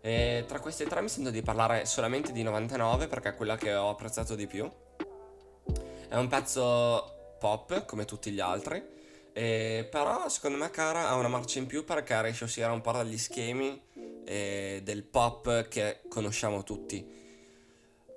E 0.00 0.44
tra 0.48 0.60
queste 0.60 0.86
tre 0.86 1.02
mi 1.02 1.10
sento 1.10 1.30
di 1.30 1.42
parlare 1.42 1.84
solamente 1.84 2.32
di 2.32 2.42
99 2.42 3.06
perché 3.06 3.28
è 3.28 3.34
quella 3.34 3.56
che 3.56 3.74
ho 3.74 3.90
apprezzato 3.90 4.34
di 4.34 4.46
più. 4.46 4.70
È 6.08 6.16
un 6.16 6.26
pezzo 6.28 7.36
pop 7.38 7.84
come 7.84 8.06
tutti 8.06 8.30
gli 8.30 8.40
altri, 8.40 8.82
e 9.32 9.86
però 9.90 10.28
secondo 10.28 10.56
me 10.56 10.70
Cara 10.70 11.08
ha 11.08 11.14
una 11.14 11.28
marcia 11.28 11.58
in 11.58 11.66
più 11.66 11.84
perché 11.84 12.20
riesce 12.22 12.44
a 12.44 12.46
uscire 12.46 12.66
un 12.68 12.80
po' 12.80 12.92
dagli 12.92 13.18
schemi 13.18 13.80
eh, 14.24 14.80
del 14.82 15.04
pop 15.04 15.68
che 15.68 16.00
conosciamo 16.08 16.62
tutti. 16.62 17.18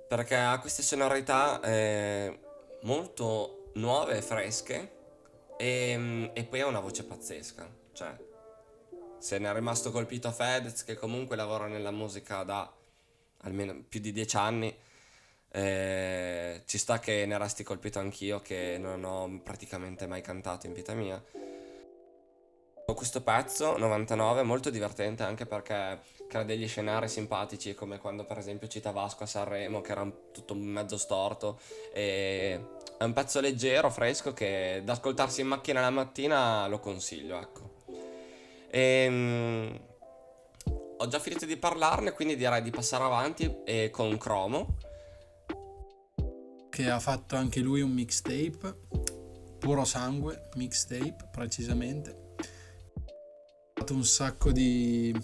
Perché 0.08 0.36
ha 0.36 0.58
queste 0.60 0.82
sonorità 0.82 1.60
eh, 1.60 2.38
molto 2.84 3.70
nuove 3.74 4.16
e 4.16 4.22
fresche 4.22 4.92
e, 5.56 6.30
e 6.32 6.44
poi 6.44 6.60
ha 6.60 6.66
una 6.66 6.80
voce 6.80 7.04
pazzesca. 7.04 7.68
Cioè, 7.92 8.16
se 9.18 9.38
ne 9.38 9.50
è 9.50 9.52
rimasto 9.52 9.90
colpito 9.90 10.30
Fedez 10.30 10.84
che 10.84 10.94
comunque 10.94 11.36
lavora 11.36 11.66
nella 11.66 11.90
musica 11.90 12.42
da 12.42 12.70
almeno 13.38 13.82
più 13.88 14.00
di 14.00 14.12
dieci 14.12 14.36
anni. 14.36 14.74
eh, 15.50 16.62
ci 16.66 16.78
sta 16.78 16.98
che 16.98 17.26
ne 17.26 17.38
resti 17.38 17.62
colpito 17.62 18.00
anch'io 18.00 18.40
che 18.40 18.76
non 18.78 19.04
ho 19.04 19.40
praticamente 19.42 20.06
mai 20.06 20.20
cantato 20.20 20.66
in 20.66 20.72
vita 20.72 20.94
mia. 20.94 21.22
Questo 22.94 23.22
pezzo 23.22 23.76
99 23.76 24.40
è 24.40 24.44
molto 24.44 24.70
divertente 24.70 25.22
anche 25.22 25.46
perché 25.46 26.00
crea 26.26 26.42
degli 26.42 26.66
scenari 26.66 27.08
simpatici 27.08 27.74
come 27.74 27.98
quando 27.98 28.24
per 28.24 28.38
esempio 28.38 28.66
cita 28.66 28.92
Vasco 28.92 29.24
a 29.24 29.26
Sanremo 29.26 29.80
che 29.80 29.92
era 29.92 30.10
tutto 30.32 30.54
mezzo 30.54 30.96
storto 30.96 31.60
e 31.92 32.58
è 32.96 33.04
un 33.04 33.12
pezzo 33.12 33.40
leggero, 33.40 33.90
fresco 33.90 34.32
che 34.32 34.80
da 34.84 34.92
ascoltarsi 34.92 35.42
in 35.42 35.48
macchina 35.48 35.80
la 35.80 35.90
mattina 35.90 36.66
lo 36.66 36.80
consiglio, 36.80 37.38
ecco. 37.38 37.74
Ehm, 38.70 39.78
ho 40.96 41.08
già 41.08 41.18
finito 41.18 41.44
di 41.44 41.56
parlarne, 41.56 42.12
quindi 42.12 42.36
direi 42.36 42.62
di 42.62 42.70
passare 42.70 43.04
avanti 43.04 43.62
e 43.64 43.90
con 43.90 44.16
Cromo. 44.16 44.76
che 46.70 46.90
ha 46.90 46.98
fatto 46.98 47.36
anche 47.36 47.60
lui 47.60 47.82
un 47.82 47.92
mixtape, 47.92 48.76
puro 49.60 49.84
sangue, 49.84 50.48
mixtape 50.56 51.28
precisamente. 51.30 52.23
Fatto 53.84 53.98
un 53.98 54.06
sacco 54.06 54.50
di 54.50 55.14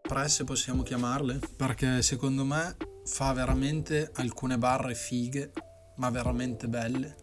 presse, 0.00 0.44
possiamo 0.44 0.82
chiamarle, 0.82 1.38
perché 1.54 2.00
secondo 2.00 2.46
me 2.46 2.74
fa 3.04 3.34
veramente 3.34 4.10
alcune 4.14 4.56
barre 4.56 4.94
fighe, 4.94 5.52
ma 5.96 6.08
veramente 6.08 6.66
belle. 6.66 7.14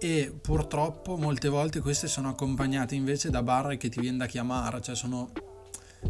E 0.00 0.34
purtroppo 0.40 1.18
molte 1.18 1.50
volte 1.50 1.80
queste 1.80 2.06
sono 2.06 2.30
accompagnate 2.30 2.94
invece 2.94 3.28
da 3.28 3.42
barre 3.42 3.76
che 3.76 3.90
ti 3.90 4.00
viene 4.00 4.16
da 4.16 4.26
chiamare, 4.26 4.80
cioè 4.80 4.94
sono 4.94 5.32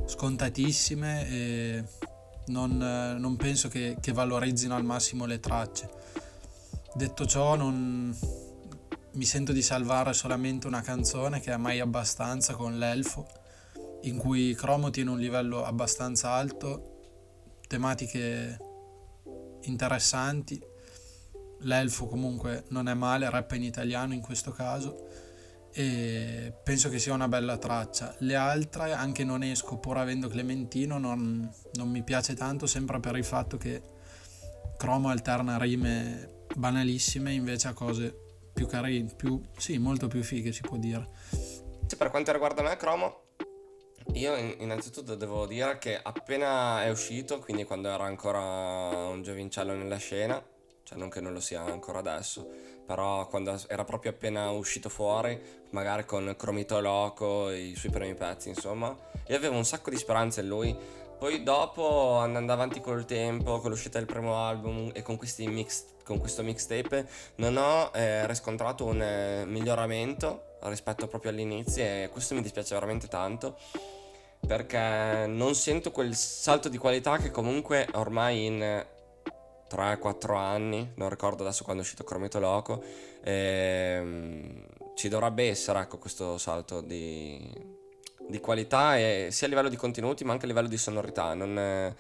scontatissime 0.07 1.29
e 1.29 1.85
non, 2.47 2.77
non 2.77 3.35
penso 3.35 3.67
che, 3.67 3.97
che 4.01 4.13
valorizzino 4.13 4.77
al 4.77 4.85
massimo 4.85 5.27
le 5.27 5.41
tracce. 5.41 5.91
Detto 6.95 7.27
ciò, 7.27 7.57
non, 7.57 8.17
mi 9.19 9.25
sento 9.25 9.51
di 9.51 9.63
salvare 9.63 10.13
solamente 10.13 10.69
una 10.69 10.81
canzone 10.81 11.41
che 11.41 11.53
è 11.53 11.57
mai 11.57 11.81
abbastanza 11.81 12.55
con 12.55 12.79
l'elfo, 12.79 13.27
in 14.03 14.17
cui 14.17 14.55
Cromo 14.55 14.91
tiene 14.91 15.11
un 15.11 15.19
livello 15.19 15.65
abbastanza 15.65 16.31
alto, 16.31 17.57
tematiche 17.67 18.57
interessanti. 19.63 20.63
L'elfo 21.63 22.07
comunque 22.07 22.63
non 22.69 22.87
è 22.87 22.95
male, 22.95 23.29
rappa 23.29 23.57
in 23.57 23.65
italiano 23.65 24.15
in 24.15 24.21
questo 24.21 24.53
caso 24.53 25.09
e 25.73 26.55
penso 26.63 26.89
che 26.89 27.01
sia 27.01 27.13
una 27.13 27.27
bella 27.27 27.59
traccia. 27.59 28.15
Le 28.19 28.37
altre, 28.37 28.93
anche 28.93 29.25
non 29.25 29.43
esco 29.43 29.79
pur 29.79 29.97
avendo 29.97 30.29
Clementino, 30.29 30.97
non, 30.99 31.53
non 31.73 31.91
mi 31.91 32.05
piace 32.05 32.35
tanto, 32.35 32.69
sempre 32.69 33.01
per 33.01 33.17
il 33.17 33.25
fatto 33.25 33.57
che 33.57 33.83
Cromo 34.77 35.09
alterna 35.09 35.59
rime 35.59 36.45
banalissime 36.55 37.33
invece 37.33 37.67
a 37.67 37.73
cose 37.73 38.27
più 38.59 38.67
carine, 38.67 39.09
più, 39.15 39.41
sì, 39.57 39.79
molto 39.79 40.09
più 40.09 40.21
fighe 40.25 40.51
si 40.51 40.63
può 40.63 40.77
dire. 40.77 41.09
Sì, 41.87 41.97
Per 41.97 42.11
quanto 42.11 42.33
riguarda 42.33 42.61
me, 42.61 42.77
Cromo, 42.77 43.27
io 44.15 44.35
in- 44.35 44.57
innanzitutto 44.59 45.15
devo 45.15 45.47
dire 45.47 45.79
che 45.79 45.97
appena 45.97 46.83
è 46.83 46.91
uscito, 46.91 47.39
quindi 47.39 47.63
quando 47.63 47.89
era 47.89 48.03
ancora 48.03 48.41
un 49.07 49.23
giovincello 49.23 49.75
nella 49.75 49.99
scena, 49.99 50.45
cioè 50.83 50.99
non 50.99 51.09
che 51.09 51.21
non 51.21 51.33
lo 51.33 51.39
sia 51.39 51.63
ancora 51.63 52.01
adesso, 52.01 52.49
però 52.85 53.29
quando 53.29 53.57
era 53.69 53.85
proprio 53.85 54.11
appena 54.11 54.51
uscito 54.51 54.89
fuori, 54.89 55.41
magari 55.71 56.05
con 56.05 56.35
Cromito 56.37 56.81
Loco, 56.81 57.51
i 57.51 57.77
suoi 57.77 57.93
primi 57.93 58.15
pezzi, 58.15 58.49
insomma, 58.49 58.89
io 59.29 59.37
avevo 59.37 59.55
un 59.57 59.65
sacco 59.65 59.91
di 59.91 59.97
speranze 59.97 60.41
in 60.41 60.49
lui. 60.49 60.77
Poi 61.19 61.43
dopo, 61.45 62.17
andando 62.17 62.53
avanti 62.53 62.81
col 62.81 63.05
tempo, 63.05 63.61
con 63.61 63.71
l'uscita 63.71 63.99
del 63.99 64.07
primo 64.07 64.37
album 64.37 64.91
e 64.95 65.03
con, 65.03 65.17
questi 65.17 65.47
mix, 65.49 65.85
con 66.09 66.19
questo 66.19 66.43
mixtape, 66.43 67.07
non 67.37 67.59
ho 67.59 67.91
eh, 67.93 68.27
riscontrato 68.27 68.87
un 68.87 69.03
eh, 69.03 69.45
miglioramento 69.45 70.57
rispetto 70.63 71.07
proprio 71.07 71.31
all'inizio 71.31 71.85
e 71.85 72.09
questo 72.11 72.35
mi 72.35 72.41
dispiace 72.41 72.73
veramente 72.73 73.09
tanto 73.09 73.59
perché 74.45 75.27
non 75.27 75.55
sento 75.55 75.91
quel 75.91 76.15
salto 76.15 76.71
di 76.71 76.79
qualità 76.79 77.19
che 77.19 77.31
comunque 77.31 77.87
ormai 77.93 78.47
in 78.47 78.87
3-4 79.71 80.35
anni, 80.35 80.93
non 80.95 81.11
ricordo 81.11 81.43
adesso 81.43 81.63
quando 81.63 81.83
è 81.83 81.85
uscito 81.85 82.05
Crometo 82.05 82.39
Loco, 82.39 82.83
ehm, 83.23 84.65
ci 84.95 85.09
dovrebbe 85.11 85.51
essere 85.51 85.81
ecco 85.81 85.99
questo 85.99 86.39
salto 86.39 86.81
di, 86.81 87.53
di 88.27 88.41
qualità 88.41 88.97
e 88.97 89.29
sia 89.31 89.47
a 89.47 89.51
livello 89.51 89.69
di 89.69 89.77
contenuti 89.77 90.25
ma 90.25 90.33
anche 90.33 90.47
a 90.47 90.49
livello 90.49 90.69
di 90.69 90.79
sonorità. 90.79 91.35
Non, 91.35 91.59
eh, 91.59 91.95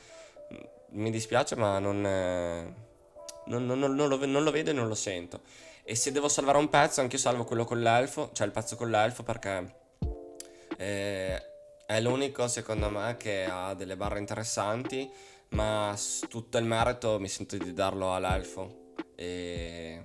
mi 0.92 1.10
dispiace 1.10 1.56
ma 1.56 1.78
non, 1.78 2.06
eh, 2.06 2.87
non- 3.48 3.66
non- 3.66 3.78
non- 3.78 4.08
lo, 4.08 4.24
non 4.26 4.42
lo 4.42 4.50
vedo 4.50 4.70
e 4.70 4.74
non 4.74 4.88
lo 4.88 4.94
sento. 4.94 5.40
E 5.82 5.94
se 5.94 6.12
devo 6.12 6.28
salvare 6.28 6.58
un 6.58 6.68
pezzo, 6.68 7.00
anche 7.00 7.16
io 7.16 7.22
salvo 7.22 7.44
quello 7.44 7.64
con 7.64 7.80
l'elfo, 7.80 8.30
cioè 8.32 8.46
il 8.46 8.52
pezzo 8.52 8.76
con 8.76 8.90
l'elfo 8.90 9.22
perché 9.22 9.74
eh, 10.76 11.42
è 11.86 12.00
l'unico 12.00 12.46
secondo 12.48 12.90
me 12.90 13.16
che 13.16 13.46
ha 13.50 13.74
delle 13.74 13.96
barre 13.96 14.18
interessanti, 14.18 15.10
ma 15.50 15.96
tutto 16.28 16.58
il 16.58 16.64
merito 16.64 17.18
mi 17.18 17.28
sento 17.28 17.56
di 17.56 17.72
darlo 17.72 18.14
all'Elfo. 18.14 18.92
E... 19.14 20.04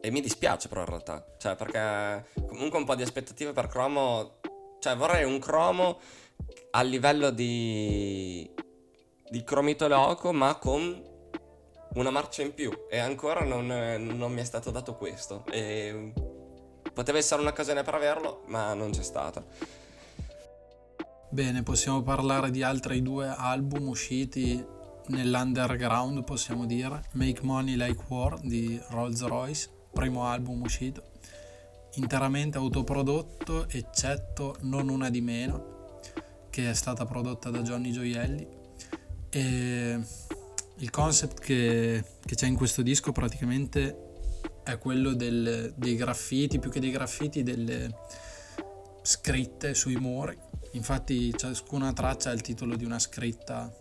e 0.00 0.10
mi 0.10 0.20
dispiace 0.20 0.68
però 0.68 0.82
in 0.82 0.86
realtà, 0.88 1.24
cioè 1.38 1.56
perché 1.56 2.26
comunque 2.46 2.78
un 2.78 2.84
po' 2.84 2.94
di 2.94 3.02
aspettative 3.02 3.52
per 3.52 3.68
Cromo, 3.68 4.40
cioè 4.80 4.94
vorrei 4.94 5.24
un 5.24 5.38
Cromo 5.38 5.98
a 6.72 6.82
livello 6.82 7.30
di, 7.30 8.48
di 9.30 9.42
Cromito 9.42 9.88
Loco 9.88 10.32
ma 10.32 10.56
con 10.56 11.02
una 11.94 12.10
marcia 12.10 12.42
in 12.42 12.54
più 12.54 12.70
e 12.90 12.98
ancora 12.98 13.44
non, 13.44 13.66
non 13.66 14.32
mi 14.32 14.40
è 14.40 14.44
stato 14.44 14.70
dato 14.70 14.94
questo. 14.94 15.44
E 15.50 16.12
poteva 16.92 17.18
essere 17.18 17.40
un'occasione 17.40 17.82
per 17.82 17.94
averlo, 17.94 18.42
ma 18.46 18.74
non 18.74 18.90
c'è 18.90 19.02
stata. 19.02 19.44
Bene, 21.30 21.62
possiamo 21.64 22.02
parlare 22.02 22.50
di 22.50 22.62
altri 22.62 23.02
due 23.02 23.26
album 23.26 23.88
usciti 23.88 24.64
nell'underground, 25.08 26.22
possiamo 26.24 26.64
dire. 26.64 27.02
Make 27.12 27.42
Money 27.42 27.76
Like 27.76 28.04
War 28.08 28.38
di 28.40 28.80
Rolls 28.90 29.24
Royce, 29.24 29.68
primo 29.92 30.26
album 30.26 30.62
uscito, 30.62 31.02
interamente 31.94 32.56
autoprodotto, 32.58 33.68
eccetto 33.68 34.56
Non 34.60 34.88
una 34.88 35.10
di 35.10 35.20
meno, 35.20 36.00
che 36.50 36.70
è 36.70 36.74
stata 36.74 37.04
prodotta 37.04 37.50
da 37.50 37.62
Johnny 37.62 37.90
Gioielli. 37.90 38.46
E 39.30 40.00
il 40.78 40.90
concept 40.90 41.40
che, 41.40 42.04
che 42.24 42.34
c'è 42.34 42.46
in 42.46 42.56
questo 42.56 42.82
disco 42.82 43.12
praticamente 43.12 44.12
è 44.64 44.78
quello 44.78 45.12
del, 45.12 45.72
dei 45.76 45.94
graffiti, 45.94 46.58
più 46.58 46.70
che 46.70 46.80
dei 46.80 46.90
graffiti, 46.90 47.42
delle 47.42 47.94
scritte 49.02 49.74
sui 49.74 49.96
muri. 49.96 50.36
Infatti 50.72 51.36
ciascuna 51.36 51.92
traccia 51.92 52.30
ha 52.30 52.32
il 52.32 52.40
titolo 52.40 52.74
di 52.74 52.84
una 52.84 52.98
scritta. 52.98 53.72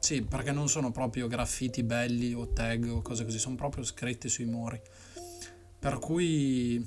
Sì, 0.00 0.22
perché 0.22 0.52
non 0.52 0.68
sono 0.68 0.90
proprio 0.90 1.26
graffiti 1.26 1.82
belli 1.82 2.32
o 2.32 2.52
tag 2.52 2.88
o 2.88 3.02
cose 3.02 3.24
così, 3.24 3.38
sono 3.38 3.56
proprio 3.56 3.84
scritte 3.84 4.28
sui 4.28 4.46
muri. 4.46 4.80
Per 5.78 5.98
cui 5.98 6.84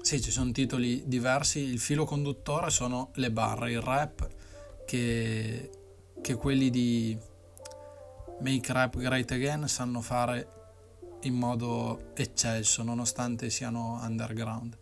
sì, 0.00 0.20
ci 0.20 0.30
sono 0.30 0.50
titoli 0.50 1.04
diversi. 1.06 1.60
Il 1.60 1.78
filo 1.78 2.04
conduttore 2.04 2.70
sono 2.70 3.10
le 3.14 3.30
barre, 3.30 3.72
il 3.72 3.80
rap 3.80 4.28
che, 4.86 5.70
che 6.20 6.34
quelli 6.34 6.70
di 6.70 7.16
Make 8.40 8.72
Rap 8.72 8.96
Great 8.96 9.30
Again 9.30 9.68
sanno 9.68 10.00
fare 10.00 10.62
in 11.22 11.34
modo 11.34 12.12
eccelso 12.14 12.82
nonostante 12.82 13.50
siano 13.50 13.98
underground. 14.02 14.76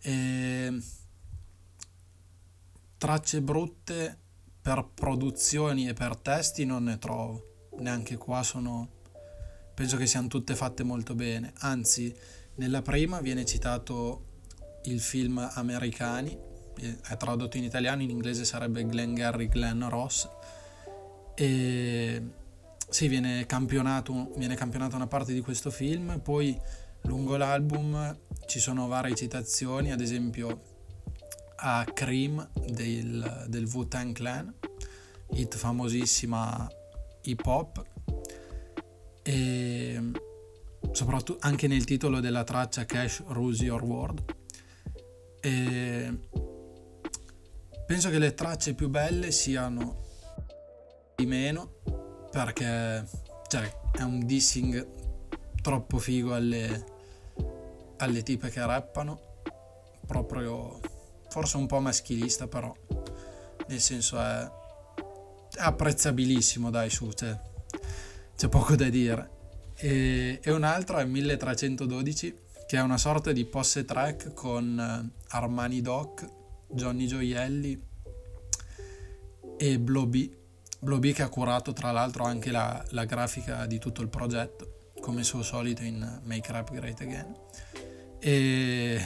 E 0.00 0.82
tracce 2.96 3.42
brutte 3.42 4.18
per 4.60 4.88
produzioni 4.94 5.88
e 5.88 5.92
per 5.92 6.16
testi 6.16 6.64
non 6.64 6.84
ne 6.84 6.98
trovo, 6.98 7.68
neanche 7.78 8.16
qua 8.16 8.42
sono 8.42 9.00
penso 9.74 9.96
che 9.96 10.06
siano 10.06 10.28
tutte 10.28 10.54
fatte 10.54 10.84
molto 10.84 11.14
bene, 11.14 11.52
anzi 11.58 12.14
nella 12.56 12.82
prima 12.82 13.20
viene 13.20 13.44
citato 13.44 14.26
il 14.84 15.00
film 15.00 15.38
Americani, 15.54 16.38
è 16.76 17.16
tradotto 17.16 17.56
in 17.56 17.64
italiano, 17.64 18.02
in 18.02 18.10
inglese 18.10 18.44
sarebbe 18.44 18.84
Glenn 18.86 19.14
Gary 19.14 19.48
Glenn 19.48 19.82
Ross 19.88 20.28
e 21.34 22.22
sì, 22.92 23.08
viene 23.08 23.46
campionato, 23.46 24.32
viene 24.36 24.54
campionato 24.54 24.96
una 24.96 25.06
parte 25.06 25.32
di 25.32 25.40
questo 25.40 25.70
film, 25.70 26.20
poi 26.20 26.60
lungo 27.04 27.38
l'album 27.38 28.18
ci 28.46 28.60
sono 28.60 28.86
varie 28.86 29.14
citazioni, 29.14 29.90
ad 29.90 30.00
esempio 30.02 30.60
a 31.56 31.86
Cream 31.90 32.46
del, 32.66 33.46
del 33.48 33.64
Wu-Tang 33.64 34.12
Clan, 34.12 34.54
hit 35.30 35.56
famosissima 35.56 36.70
hip 37.22 37.46
hop, 37.46 37.82
e 39.22 40.10
soprattutto 40.90 41.38
anche 41.46 41.66
nel 41.68 41.84
titolo 41.84 42.20
della 42.20 42.44
traccia 42.44 42.84
Cash 42.84 43.22
Rules 43.28 43.60
Your 43.60 43.82
World. 43.82 44.22
E 45.40 46.18
penso 47.86 48.10
che 48.10 48.18
le 48.18 48.34
tracce 48.34 48.74
più 48.74 48.90
belle 48.90 49.30
siano 49.30 50.00
di 51.16 51.24
meno 51.24 51.80
perché 52.32 53.06
cioè, 53.46 53.70
è 53.92 54.00
un 54.00 54.24
dissing 54.24 54.88
troppo 55.60 55.98
figo 55.98 56.34
alle, 56.34 56.84
alle 57.98 58.22
tipe 58.22 58.48
che 58.48 58.64
rappano, 58.64 59.20
proprio 60.06 60.80
forse 61.28 61.58
un 61.58 61.66
po' 61.66 61.78
maschilista 61.80 62.48
però, 62.48 62.74
nel 63.68 63.80
senso 63.80 64.18
è, 64.18 64.50
è 65.54 65.60
apprezzabilissimo 65.60 66.70
dai 66.70 66.88
su, 66.88 67.12
cioè, 67.12 67.38
c'è 68.34 68.48
poco 68.48 68.76
da 68.76 68.88
dire. 68.88 69.30
E, 69.74 70.40
e 70.42 70.50
un 70.50 70.64
altro 70.64 70.96
è 70.96 71.04
1312 71.04 72.38
che 72.66 72.76
è 72.78 72.80
una 72.80 72.96
sorta 72.96 73.32
di 73.32 73.44
posse 73.44 73.84
track 73.84 74.32
con 74.32 74.78
eh, 74.78 75.20
Armani 75.28 75.82
Doc, 75.82 76.26
Johnny 76.70 77.06
Gioielli 77.06 77.88
e 79.58 79.78
Bloby 79.78 80.41
Bloby 80.82 81.12
che 81.12 81.22
ha 81.22 81.28
curato 81.28 81.72
tra 81.72 81.92
l'altro 81.92 82.24
anche 82.24 82.50
la, 82.50 82.84
la, 82.88 83.04
grafica 83.04 83.66
di 83.66 83.78
tutto 83.78 84.02
il 84.02 84.08
progetto, 84.08 84.90
come 85.00 85.22
suo 85.22 85.44
solito 85.44 85.84
in 85.84 86.20
Make 86.24 86.50
Rap 86.50 86.72
Great 86.72 87.00
Again. 87.00 87.36
E 88.18 89.00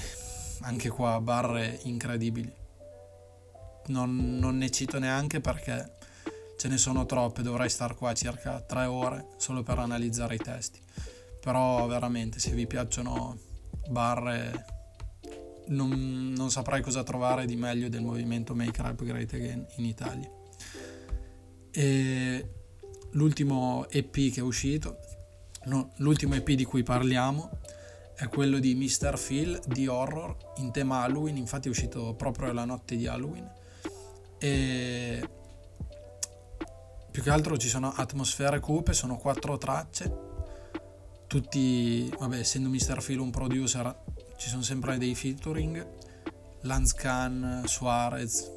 anche 0.62 0.88
qua 0.88 1.20
barre 1.20 1.78
incredibili. 1.82 2.50
Non, 3.88 4.38
non 4.38 4.56
ne 4.56 4.70
cito 4.70 4.98
neanche 4.98 5.42
perché 5.42 5.96
ce 6.56 6.68
ne 6.68 6.78
sono 6.78 7.04
troppe, 7.04 7.42
dovrei 7.42 7.68
star 7.68 7.94
qua 7.94 8.14
circa 8.14 8.58
tre 8.62 8.86
ore 8.86 9.26
solo 9.36 9.62
per 9.62 9.78
analizzare 9.78 10.36
i 10.36 10.38
testi. 10.38 10.80
Però 11.42 11.86
veramente 11.86 12.38
se 12.38 12.52
vi 12.52 12.66
piacciono 12.66 13.36
barre 13.90 14.64
non, 15.66 16.32
non 16.34 16.50
saprei 16.50 16.80
cosa 16.80 17.02
trovare 17.02 17.44
di 17.44 17.56
meglio 17.56 17.90
del 17.90 18.00
movimento 18.00 18.54
Make 18.54 18.80
Rap 18.80 19.04
Great 19.04 19.34
Again 19.34 19.66
in 19.76 19.84
Italia. 19.84 20.35
L'ultimo 23.10 23.86
EP 23.90 24.12
che 24.12 24.36
è 24.36 24.42
uscito, 24.42 24.98
no, 25.64 25.92
l'ultimo 25.96 26.34
EP 26.34 26.50
di 26.50 26.64
cui 26.64 26.82
parliamo 26.82 27.50
è 28.14 28.28
quello 28.28 28.58
di 28.58 28.74
Mr. 28.74 29.18
Phil 29.18 29.60
di 29.66 29.86
horror 29.86 30.36
in 30.56 30.72
tema 30.72 31.02
Halloween, 31.02 31.36
infatti 31.36 31.68
è 31.68 31.70
uscito 31.70 32.14
proprio 32.14 32.52
la 32.52 32.64
notte 32.64 32.96
di 32.96 33.06
Halloween. 33.06 33.50
E 34.38 35.28
più 37.10 37.22
che 37.22 37.30
altro 37.30 37.56
ci 37.58 37.68
sono 37.68 37.92
atmosfere 37.94 38.60
cupe, 38.60 38.92
sono 38.92 39.16
quattro 39.18 39.58
tracce, 39.58 40.24
tutti, 41.26 42.08
vabbè, 42.18 42.38
essendo 42.38 42.68
Mr. 42.68 43.02
Phil 43.04 43.18
un 43.18 43.30
producer, 43.30 44.04
ci 44.36 44.48
sono 44.48 44.62
sempre 44.62 44.96
dei 44.98 45.14
featuring, 45.14 45.86
Lance 46.62 46.94
Khan, 46.96 47.64
Suarez, 47.66 48.50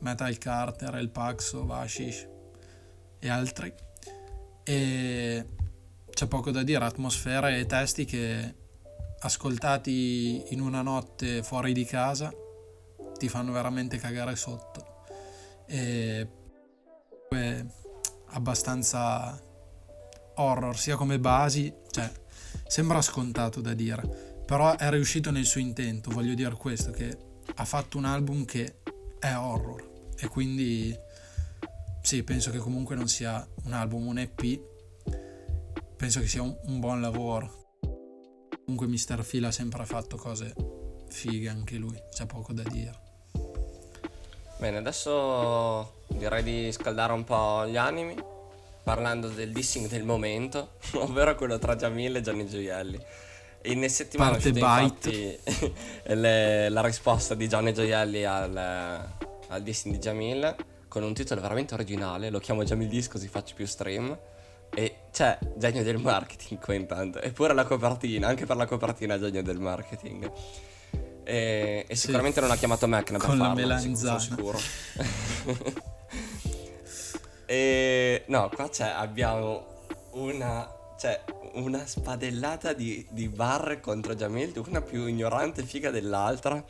Metal 0.00 0.36
Carter, 0.38 0.94
El 0.96 1.10
Paxo, 1.10 1.64
Vashish, 1.64 2.28
e 3.26 3.30
altri. 3.30 3.72
E 4.62 5.46
c'è 6.10 6.26
poco 6.26 6.50
da 6.50 6.62
dire, 6.62 6.84
atmosfere 6.84 7.58
e 7.58 7.66
testi 7.66 8.04
che 8.04 8.54
ascoltati 9.20 10.52
in 10.52 10.60
una 10.60 10.82
notte 10.82 11.42
fuori 11.42 11.72
di 11.72 11.84
casa 11.84 12.32
ti 13.18 13.28
fanno 13.28 13.52
veramente 13.52 13.96
cagare 13.96 14.36
sotto. 14.36 15.04
E 15.66 16.28
è 17.28 17.64
abbastanza 18.26 19.40
horror, 20.36 20.76
sia 20.76 20.96
come 20.96 21.18
basi, 21.18 21.72
cioè 21.90 22.10
sembra 22.66 23.00
scontato 23.00 23.60
da 23.60 23.72
dire, 23.72 24.02
però 24.44 24.76
è 24.76 24.90
riuscito 24.90 25.30
nel 25.30 25.46
suo 25.46 25.60
intento, 25.60 26.10
voglio 26.10 26.34
dire 26.34 26.54
questo, 26.54 26.90
che 26.90 27.16
ha 27.54 27.64
fatto 27.64 27.98
un 27.98 28.04
album 28.04 28.44
che 28.44 28.80
è 29.18 29.34
horror 29.34 30.12
e 30.16 30.28
quindi 30.28 30.96
sì, 32.04 32.22
penso 32.22 32.50
che 32.50 32.58
comunque 32.58 32.94
non 32.94 33.08
sia 33.08 33.48
un 33.64 33.72
album, 33.72 34.08
un 34.08 34.18
EP, 34.18 34.60
penso 35.96 36.20
che 36.20 36.26
sia 36.26 36.42
un, 36.42 36.54
un 36.64 36.78
buon 36.78 37.00
lavoro. 37.00 37.78
Comunque 38.62 38.86
Mr. 38.86 39.24
Phil 39.26 39.46
ha 39.46 39.50
sempre 39.50 39.86
fatto 39.86 40.18
cose 40.18 40.52
fighe 41.08 41.48
anche 41.48 41.76
lui, 41.76 41.98
c'è 42.10 42.26
poco 42.26 42.52
da 42.52 42.62
dire. 42.64 43.00
Bene, 44.58 44.76
adesso 44.76 46.02
direi 46.08 46.42
di 46.42 46.70
scaldare 46.72 47.14
un 47.14 47.24
po' 47.24 47.66
gli 47.66 47.78
animi 47.78 48.14
parlando 48.82 49.28
del 49.28 49.50
dissing 49.50 49.88
del 49.88 50.04
momento, 50.04 50.72
ovvero 51.00 51.34
quello 51.36 51.58
tra 51.58 51.74
Jamil 51.74 52.16
e 52.16 52.20
Gianni 52.20 52.46
Gioielli. 52.46 53.02
In 53.62 53.88
settimana 53.88 54.32
Parte 54.32 54.48
infatti 54.50 55.38
le, 56.12 56.68
la 56.68 56.82
risposta 56.82 57.34
di 57.34 57.48
Gianni 57.48 57.72
Gioielli 57.72 58.24
al, 58.26 58.54
al 58.54 59.62
dissing 59.62 59.94
di 59.94 60.00
Jamil 60.00 60.54
con 60.94 61.02
un 61.02 61.12
titolo 61.12 61.40
veramente 61.40 61.74
originale, 61.74 62.30
lo 62.30 62.38
chiamo 62.38 62.62
Jamil 62.62 62.86
Disc 62.86 63.10
così 63.10 63.26
faccio 63.26 63.56
più 63.56 63.66
stream. 63.66 64.16
E 64.72 64.96
c'è 65.10 65.36
genio 65.56 65.82
del 65.82 65.98
marketing 65.98 66.60
qua 66.60 66.74
intanto. 66.74 67.20
Eppure 67.20 67.52
la 67.52 67.64
copertina, 67.64 68.28
anche 68.28 68.46
per 68.46 68.54
la 68.54 68.66
copertina 68.66 69.18
genio 69.18 69.42
del 69.42 69.58
marketing. 69.58 70.30
E, 71.24 71.84
e 71.88 71.96
sicuramente 71.96 72.38
sì. 72.38 72.46
non 72.46 72.54
ha 72.54 72.56
chiamato 72.56 72.86
Macna 72.86 73.18
per 73.18 73.26
con 73.26 73.38
farlo, 73.38 73.54
la 73.54 73.54
melanzana. 73.54 74.18
sicuro. 74.20 74.56
sicuro. 74.58 75.72
E 77.46 78.24
no, 78.28 78.48
qua 78.48 78.70
c'è, 78.70 78.88
abbiamo 78.88 79.84
una, 80.12 80.66
cioè, 80.98 81.22
una 81.56 81.84
spadellata 81.84 82.72
di, 82.72 83.06
di 83.10 83.28
barre 83.28 83.80
contro 83.80 84.14
Jamil, 84.14 84.54
una 84.66 84.80
più 84.80 85.04
ignorante 85.04 85.62
figa 85.62 85.90
dell'altra. 85.90 86.64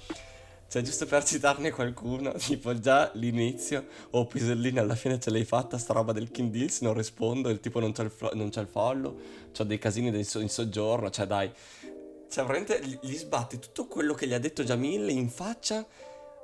Cioè, 0.74 0.82
giusto 0.82 1.06
per 1.06 1.22
citarne 1.22 1.70
qualcuno, 1.70 2.32
tipo 2.34 2.76
già 2.76 3.08
l'inizio, 3.14 3.86
oh 4.10 4.26
Pisellina, 4.26 4.80
alla 4.80 4.96
fine 4.96 5.20
ce 5.20 5.30
l'hai 5.30 5.44
fatta 5.44 5.78
sta 5.78 5.92
roba 5.92 6.10
del 6.10 6.32
King 6.32 6.50
Deals, 6.50 6.80
non 6.80 6.94
rispondo, 6.94 7.48
il 7.48 7.60
tipo 7.60 7.78
non 7.78 7.92
c'è 7.92 8.02
il, 8.02 8.10
flo- 8.10 8.32
non 8.34 8.50
c'è 8.50 8.62
il 8.62 8.66
follow, 8.66 9.16
c'ho 9.56 9.62
dei 9.62 9.78
casini 9.78 10.10
del 10.10 10.26
so- 10.26 10.40
in 10.40 10.48
soggiorno, 10.48 11.10
cioè 11.10 11.26
dai. 11.26 11.48
Cioè, 12.28 12.44
veramente 12.44 12.98
gli 13.02 13.14
sbatti 13.14 13.60
tutto 13.60 13.86
quello 13.86 14.14
che 14.14 14.26
gli 14.26 14.32
ha 14.34 14.40
detto 14.40 14.64
Jamil 14.64 15.10
in 15.10 15.28
faccia, 15.28 15.86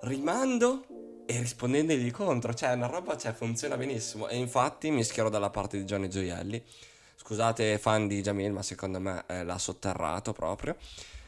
rimando 0.02 0.84
e 1.26 1.40
rispondendogli 1.40 2.12
contro. 2.12 2.54
Cioè, 2.54 2.74
una 2.74 2.86
roba, 2.86 3.16
cioè, 3.16 3.32
funziona 3.32 3.76
benissimo. 3.76 4.28
E 4.28 4.36
infatti 4.36 4.92
mi 4.92 5.02
schiero 5.02 5.28
dalla 5.28 5.50
parte 5.50 5.76
di 5.76 5.82
Johnny 5.82 6.06
Gioielli. 6.06 6.62
Scusate 7.16 7.78
fan 7.78 8.06
di 8.06 8.20
Jamil, 8.20 8.52
ma 8.52 8.62
secondo 8.62 9.00
me 9.00 9.24
eh, 9.26 9.42
l'ha 9.42 9.58
sotterrato 9.58 10.32
proprio. 10.32 10.76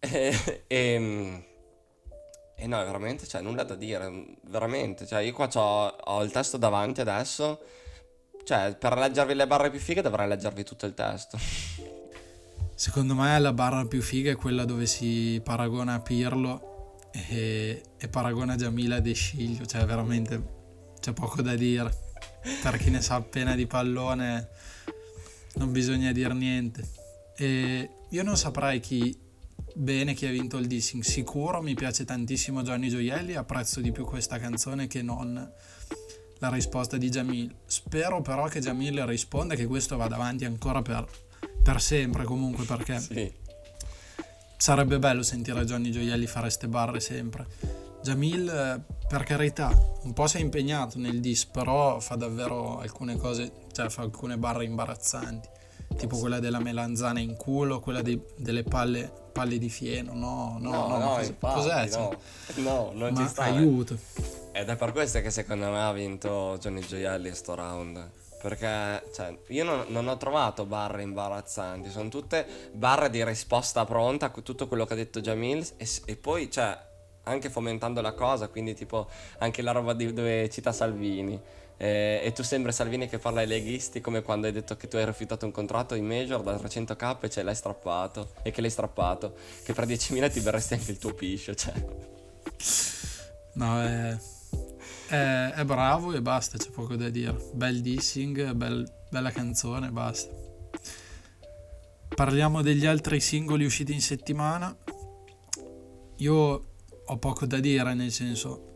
E, 0.00 0.62
e, 0.68 1.47
e 2.60 2.66
no, 2.66 2.76
veramente, 2.84 3.24
cioè, 3.24 3.40
nulla 3.40 3.62
da 3.62 3.76
dire, 3.76 4.34
veramente. 4.48 5.06
Cioè, 5.06 5.20
io 5.20 5.32
qua 5.32 5.48
ho 5.54 6.22
il 6.24 6.32
testo 6.32 6.56
davanti 6.56 7.00
adesso. 7.00 7.60
Cioè, 8.42 8.74
per 8.74 8.98
leggervi 8.98 9.34
le 9.34 9.46
barre 9.46 9.70
più 9.70 9.78
fighe 9.78 10.02
dovrei 10.02 10.26
leggervi 10.26 10.64
tutto 10.64 10.84
il 10.84 10.92
testo. 10.92 11.38
Secondo 12.74 13.14
me 13.14 13.38
la 13.38 13.52
barra 13.52 13.86
più 13.86 14.02
figa 14.02 14.32
è 14.32 14.36
quella 14.36 14.64
dove 14.64 14.86
si 14.86 15.40
paragona 15.44 15.94
a 15.94 16.00
Pirlo 16.00 16.96
e, 17.12 17.80
e 17.96 18.08
paragona 18.08 18.56
Jamila 18.56 18.96
a 18.96 19.00
De 19.00 19.12
Sciglio, 19.12 19.64
cioè 19.64 19.84
veramente 19.84 20.42
c'è 20.98 21.12
poco 21.12 21.42
da 21.42 21.54
dire. 21.54 21.92
Per 22.60 22.76
chi 22.76 22.90
ne 22.90 23.00
sa 23.00 23.14
appena 23.14 23.54
di 23.54 23.68
pallone 23.68 24.48
non 25.54 25.70
bisogna 25.70 26.10
dire 26.10 26.34
niente. 26.34 26.88
E 27.36 27.90
io 28.08 28.22
non 28.24 28.36
saprei 28.36 28.80
chi 28.80 29.16
bene 29.78 30.12
chi 30.14 30.26
ha 30.26 30.30
vinto 30.30 30.56
il 30.58 30.66
dissing. 30.66 31.02
Sicuro 31.02 31.62
mi 31.62 31.74
piace 31.74 32.04
tantissimo 32.04 32.62
Johnny 32.62 32.88
Gioielli, 32.88 33.34
apprezzo 33.34 33.80
di 33.80 33.92
più 33.92 34.04
questa 34.04 34.38
canzone 34.38 34.86
che 34.88 35.02
non 35.02 35.50
la 36.40 36.48
risposta 36.50 36.96
di 36.96 37.08
Jamil. 37.08 37.54
Spero 37.64 38.20
però 38.20 38.46
che 38.48 38.60
Jamil 38.60 39.06
risponda 39.06 39.54
e 39.54 39.56
che 39.56 39.66
questo 39.66 39.96
vada 39.96 40.16
avanti 40.16 40.44
ancora 40.44 40.82
per, 40.82 41.06
per 41.62 41.80
sempre 41.80 42.24
comunque 42.24 42.64
perché 42.64 42.98
Sì. 42.98 43.32
sarebbe 44.56 44.98
bello 44.98 45.22
sentire 45.22 45.64
Johnny 45.64 45.90
Gioielli 45.90 46.26
fare 46.26 46.50
ste 46.50 46.66
barre 46.68 46.98
sempre. 47.00 47.46
Jamil, 48.02 48.84
per 49.08 49.22
carità, 49.24 49.70
un 50.02 50.12
po' 50.12 50.26
si 50.26 50.36
è 50.38 50.40
impegnato 50.40 50.98
nel 50.98 51.20
dis, 51.20 51.44
però 51.46 51.98
fa 52.00 52.14
davvero 52.14 52.78
alcune 52.78 53.16
cose, 53.16 53.52
cioè 53.72 53.88
fa 53.90 54.02
alcune 54.02 54.38
barre 54.38 54.64
imbarazzanti, 54.64 55.48
tipo 55.96 56.16
quella 56.18 56.38
della 56.38 56.60
melanzana 56.60 57.18
in 57.18 57.36
culo, 57.36 57.80
quella 57.80 58.00
dei- 58.00 58.20
delle 58.36 58.62
palle, 58.62 59.27
palle 59.38 59.58
di 59.58 59.68
fieno, 59.68 60.12
no, 60.14 60.56
no, 60.60 60.70
no, 60.70 60.86
ma 60.98 61.04
cos- 61.16 61.26
infatti, 61.28 61.54
cos'è? 61.54 61.88
Cioè, 61.88 62.00
no. 62.00 62.16
No, 62.56 62.90
non 62.94 63.12
ma 63.12 63.20
ci 63.22 63.28
sta. 63.28 63.46
eh. 63.46 63.50
aiuto. 63.50 63.96
Ed 64.52 64.68
è 64.68 64.76
per 64.76 64.92
questo 64.92 65.20
che 65.20 65.30
secondo 65.30 65.68
me 65.70 65.80
ha 65.82 65.92
vinto 65.92 66.56
Johnny 66.60 66.80
Gioielli 66.80 67.32
sto 67.34 67.54
round. 67.54 68.10
Perché, 68.40 69.02
cioè, 69.12 69.36
io 69.48 69.64
non, 69.64 69.84
non 69.88 70.06
ho 70.06 70.16
trovato 70.16 70.64
barre 70.64 71.02
imbarazzanti, 71.02 71.90
sono 71.90 72.08
tutte 72.08 72.46
barre 72.72 73.10
di 73.10 73.24
risposta 73.24 73.84
pronta 73.84 74.26
a 74.26 74.30
tutto 74.42 74.68
quello 74.68 74.84
che 74.86 74.92
ha 74.92 74.96
detto 74.96 75.20
Jamil 75.20 75.66
e, 75.76 75.88
e 76.04 76.14
poi, 76.16 76.48
cioè, 76.48 76.78
anche 77.24 77.50
fomentando 77.50 78.00
la 78.00 78.12
cosa, 78.12 78.46
quindi 78.46 78.74
tipo 78.74 79.08
anche 79.38 79.60
la 79.60 79.72
roba 79.72 79.92
di- 79.92 80.12
dove 80.12 80.48
cita 80.50 80.70
Salvini. 80.72 81.40
Eh, 81.80 82.20
e 82.24 82.32
tu 82.32 82.42
sembri 82.42 82.72
Salvini 82.72 83.08
che 83.08 83.18
parla 83.18 83.40
ai 83.40 83.46
leghisti 83.46 84.00
come 84.00 84.22
quando 84.22 84.48
hai 84.48 84.52
detto 84.52 84.76
che 84.76 84.88
tu 84.88 84.96
hai 84.96 85.04
rifiutato 85.04 85.46
un 85.46 85.52
contratto 85.52 85.94
in 85.94 86.04
major 86.04 86.42
da 86.42 86.56
300k 86.56 87.18
e 87.20 87.30
ce 87.30 87.42
l'hai 87.44 87.54
strappato 87.54 88.32
e 88.42 88.50
che 88.50 88.60
l'hai 88.60 88.70
strappato, 88.70 89.36
che 89.62 89.72
per 89.72 89.86
10.000 89.86 90.30
ti 90.32 90.40
berresti 90.40 90.74
anche 90.74 90.90
il 90.90 90.98
tuo 90.98 91.14
piscio, 91.14 91.54
cioè. 91.54 91.74
No, 93.54 93.80
è, 93.80 94.16
è- 95.08 95.52
è 95.54 95.64
bravo 95.64 96.12
e 96.14 96.20
basta, 96.20 96.58
c'è 96.58 96.70
poco 96.70 96.96
da 96.96 97.08
dire. 97.08 97.36
Bel 97.54 97.80
dissing, 97.80 98.52
bel- 98.52 98.90
bella 99.10 99.30
canzone, 99.30 99.90
basta. 99.90 100.34
Parliamo 102.14 102.62
degli 102.62 102.86
altri 102.86 103.20
singoli 103.20 103.64
usciti 103.64 103.92
in 103.92 104.00
settimana. 104.02 104.76
Io 106.16 106.66
ho 107.04 107.16
poco 107.18 107.46
da 107.46 107.60
dire, 107.60 107.94
nel 107.94 108.10
senso, 108.10 108.67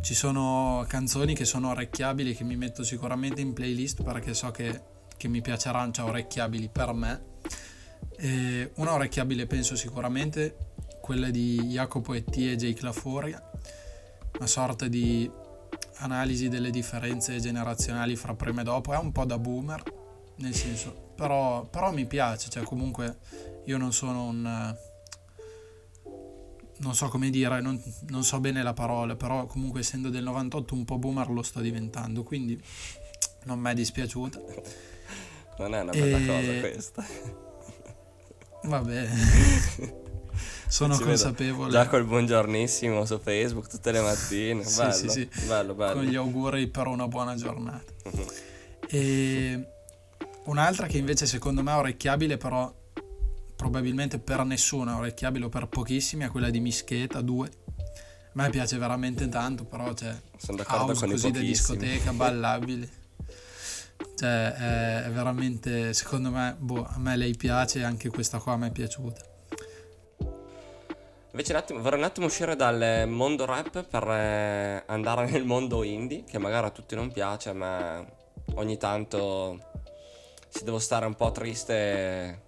ci 0.00 0.14
sono 0.14 0.84
canzoni 0.88 1.34
che 1.34 1.44
sono 1.44 1.70
orecchiabili, 1.70 2.34
che 2.34 2.44
mi 2.44 2.56
metto 2.56 2.82
sicuramente 2.82 3.40
in 3.40 3.52
playlist 3.52 4.02
perché 4.02 4.34
so 4.34 4.50
che, 4.50 4.80
che 5.16 5.28
mi 5.28 5.40
piaceranno, 5.40 5.92
cioè 5.92 6.08
orecchiabili 6.08 6.68
per 6.68 6.92
me. 6.92 7.22
E 8.16 8.70
una 8.76 8.92
orecchiabile 8.92 9.46
penso 9.46 9.76
sicuramente 9.76 10.56
quella 11.00 11.30
di 11.30 11.60
Jacopo 11.66 12.14
E.T. 12.14 12.36
e 12.36 12.56
Jake 12.56 12.82
Laforia, 12.82 13.42
una 14.38 14.46
sorta 14.46 14.88
di 14.88 15.30
analisi 15.96 16.48
delle 16.48 16.70
differenze 16.70 17.38
generazionali 17.40 18.16
fra 18.16 18.34
prima 18.34 18.62
e 18.62 18.64
dopo, 18.64 18.92
è 18.92 18.98
un 18.98 19.12
po' 19.12 19.24
da 19.24 19.38
boomer, 19.38 19.82
nel 20.36 20.54
senso, 20.54 21.12
però, 21.14 21.64
però 21.64 21.92
mi 21.92 22.06
piace, 22.06 22.48
cioè 22.48 22.62
comunque 22.62 23.18
io 23.64 23.76
non 23.78 23.92
sono 23.92 24.24
un... 24.24 24.76
eh, 26.74 26.82
non 26.82 26.94
so 26.94 27.08
come 27.08 27.30
dire, 27.30 27.60
non, 27.60 27.80
non 28.08 28.24
so 28.24 28.40
bene 28.40 28.62
la 28.62 28.72
parola, 28.72 29.16
però 29.16 29.46
comunque 29.46 29.80
essendo 29.80 30.10
del 30.10 30.24
98 30.24 30.74
un 30.74 30.84
po' 30.84 30.98
boomer 30.98 31.30
lo 31.30 31.42
sto 31.42 31.60
diventando, 31.60 32.22
quindi 32.22 32.60
non 33.44 33.58
mi 33.58 33.70
è 33.70 33.74
dispiaciuta. 33.74 34.40
Non 35.58 35.74
è 35.74 35.80
una 35.80 35.92
bella 35.92 36.18
E- 36.18 36.26
cosa 36.26 36.60
questa. 36.60 37.06
Vabbè, 38.64 39.08
sono 40.68 40.96
Ci 40.96 41.02
consapevole. 41.02 41.70
Già 41.70 41.86
col 41.86 42.04
buongiornissimo 42.04 43.04
su 43.04 43.18
Facebook 43.18 43.68
tutte 43.68 43.92
le 43.92 44.00
mattine. 44.00 44.64
Sì, 44.64 44.78
bello, 44.78 44.92
sì, 44.92 45.08
sì. 45.08 45.28
bello, 45.46 45.74
bello. 45.74 45.94
con 45.94 46.04
gli 46.04 46.16
auguri 46.16 46.66
per 46.68 46.86
una 46.86 47.06
buona 47.08 47.34
giornata. 47.34 47.92
E 48.86 49.66
un'altra 50.44 50.86
che 50.86 50.98
invece 50.98 51.26
secondo 51.26 51.62
me 51.62 51.72
è 51.72 51.76
orecchiabile, 51.76 52.36
però 52.36 52.72
probabilmente 53.64 54.18
per 54.18 54.44
nessuno 54.44 54.92
è 54.92 54.94
orecchiabile 54.94 55.46
o 55.46 55.48
per 55.48 55.68
pochissimi, 55.68 56.24
è 56.24 56.28
quella 56.28 56.50
di 56.50 56.60
Mischeta 56.60 57.22
2. 57.22 57.46
A 57.46 57.52
me 58.34 58.50
piace 58.50 58.76
veramente 58.76 59.26
tanto, 59.30 59.64
però 59.64 59.94
c'è 59.94 60.14
Sono 60.36 60.58
d'accordo 60.58 60.88
house 60.88 61.00
con 61.00 61.10
così 61.10 61.30
da 61.30 61.38
discoteca, 61.38 62.12
ballabile. 62.12 62.88
Cioè, 64.16 64.52
è, 64.52 65.02
è 65.04 65.10
veramente, 65.10 65.94
secondo 65.94 66.30
me, 66.30 66.54
boh, 66.58 66.84
a 66.86 66.98
me 66.98 67.16
lei 67.16 67.34
piace 67.34 67.78
e 67.78 67.84
anche 67.84 68.10
questa 68.10 68.38
qua 68.38 68.52
a 68.52 68.56
me 68.58 68.66
è 68.66 68.70
piaciuta. 68.70 69.22
Invece 71.30 71.52
un 71.52 71.58
attimo, 71.58 71.80
vorrei 71.80 71.98
un 72.00 72.04
attimo 72.04 72.26
uscire 72.26 72.56
dal 72.56 73.08
mondo 73.08 73.46
rap 73.46 73.82
per 73.82 74.06
eh, 74.06 74.82
andare 74.86 75.24
nel 75.30 75.44
mondo 75.44 75.82
indie, 75.82 76.24
che 76.24 76.36
magari 76.36 76.66
a 76.66 76.70
tutti 76.70 76.94
non 76.94 77.10
piace, 77.10 77.54
ma 77.54 78.04
ogni 78.56 78.76
tanto 78.76 79.72
se 80.50 80.64
devo 80.64 80.78
stare 80.78 81.06
un 81.06 81.14
po' 81.14 81.32
triste, 81.32 82.42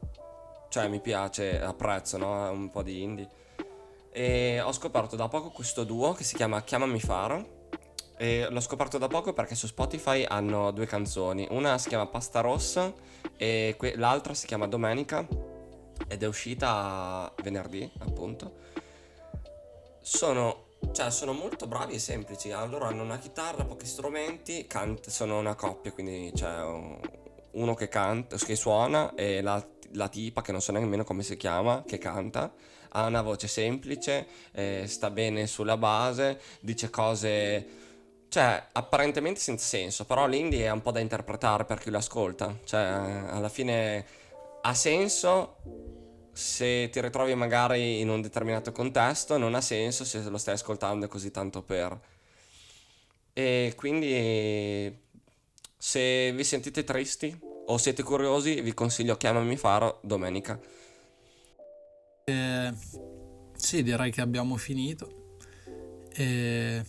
cioè 0.76 0.88
mi 0.88 1.00
piace, 1.00 1.58
apprezzo, 1.58 2.18
no? 2.18 2.50
Un 2.50 2.68
po' 2.68 2.82
di 2.82 3.02
indie. 3.02 3.28
E 4.10 4.60
ho 4.60 4.72
scoperto 4.72 5.16
da 5.16 5.26
poco 5.26 5.48
questo 5.48 5.84
duo 5.84 6.12
che 6.12 6.22
si 6.22 6.36
chiama 6.36 6.62
Chiamami 6.62 7.00
Faro. 7.00 7.54
E 8.18 8.46
l'ho 8.50 8.60
scoperto 8.60 8.98
da 8.98 9.08
poco 9.08 9.32
perché 9.32 9.54
su 9.54 9.66
Spotify 9.66 10.24
hanno 10.28 10.72
due 10.72 10.84
canzoni. 10.84 11.46
Una 11.48 11.78
si 11.78 11.88
chiama 11.88 12.06
Pasta 12.06 12.40
Rossa 12.42 12.92
e 13.38 13.74
que- 13.78 13.96
l'altra 13.96 14.34
si 14.34 14.46
chiama 14.46 14.66
Domenica 14.66 15.26
ed 16.08 16.22
è 16.22 16.26
uscita 16.26 17.32
venerdì, 17.42 17.90
appunto. 18.00 18.52
Sono, 20.02 20.64
cioè, 20.92 21.10
sono 21.10 21.32
molto 21.32 21.66
bravi 21.66 21.94
e 21.94 21.98
semplici. 21.98 22.52
Allora 22.52 22.88
hanno 22.88 23.02
una 23.02 23.18
chitarra, 23.18 23.64
pochi 23.64 23.86
strumenti, 23.86 24.66
cant- 24.66 25.08
sono 25.08 25.38
una 25.38 25.54
coppia, 25.54 25.90
quindi 25.92 26.32
c'è 26.34 26.60
un- 26.60 27.00
uno 27.52 27.72
che 27.72 27.88
canta, 27.88 28.36
che 28.36 28.56
suona 28.56 29.14
e 29.14 29.40
la, 29.40 29.66
la 29.92 30.08
tipa, 30.08 30.42
che 30.42 30.52
non 30.52 30.60
so 30.60 30.72
nemmeno 30.72 31.04
come 31.04 31.22
si 31.22 31.36
chiama, 31.36 31.84
che 31.86 31.98
canta. 31.98 32.52
Ha 32.90 33.06
una 33.06 33.22
voce 33.22 33.48
semplice, 33.48 34.26
eh, 34.52 34.84
sta 34.86 35.10
bene 35.10 35.46
sulla 35.46 35.76
base, 35.76 36.40
dice 36.60 36.88
cose, 36.88 37.66
cioè, 38.28 38.68
apparentemente 38.72 39.40
senza 39.40 39.66
senso, 39.66 40.04
però 40.04 40.26
l'indie 40.26 40.66
è 40.66 40.70
un 40.70 40.82
po' 40.82 40.92
da 40.92 41.00
interpretare 41.00 41.64
per 41.64 41.78
chi 41.78 41.90
lo 41.90 41.98
ascolta. 41.98 42.58
Cioè, 42.64 42.80
alla 42.80 43.48
fine 43.48 44.04
ha 44.62 44.74
senso 44.74 45.56
se 46.32 46.90
ti 46.90 47.00
ritrovi 47.00 47.34
magari 47.34 48.00
in 48.00 48.08
un 48.08 48.20
determinato 48.20 48.72
contesto, 48.72 49.38
non 49.38 49.54
ha 49.54 49.60
senso 49.60 50.04
se 50.04 50.22
lo 50.28 50.38
stai 50.38 50.54
ascoltando 50.54 51.08
così 51.08 51.30
tanto 51.30 51.62
per. 51.62 51.98
E 53.32 53.72
quindi 53.76 55.04
se 55.76 56.32
vi 56.32 56.44
sentite 56.44 56.84
tristi 56.84 57.38
o 57.66 57.78
siete 57.78 58.02
curiosi, 58.02 58.60
vi 58.60 58.74
consiglio 58.74 59.16
Chiamami 59.16 59.56
Faro 59.56 59.98
domenica. 60.02 60.58
E, 62.24 62.72
sì, 63.56 63.82
direi 63.82 64.10
che 64.10 64.20
abbiamo 64.20 64.56
finito 64.56 65.38
e 66.12 66.84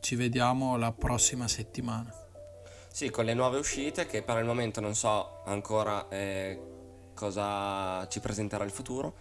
ci 0.00 0.16
vediamo 0.16 0.76
la 0.76 0.92
prossima 0.92 1.48
settimana. 1.48 2.12
Sì, 2.90 3.10
con 3.10 3.24
le 3.24 3.34
nuove 3.34 3.58
uscite 3.58 4.06
che 4.06 4.22
per 4.22 4.38
il 4.38 4.44
momento 4.44 4.80
non 4.80 4.94
so 4.94 5.42
ancora 5.44 6.08
eh, 6.08 6.60
cosa 7.14 8.06
ci 8.08 8.20
presenterà 8.20 8.64
il 8.64 8.70
futuro. 8.70 9.14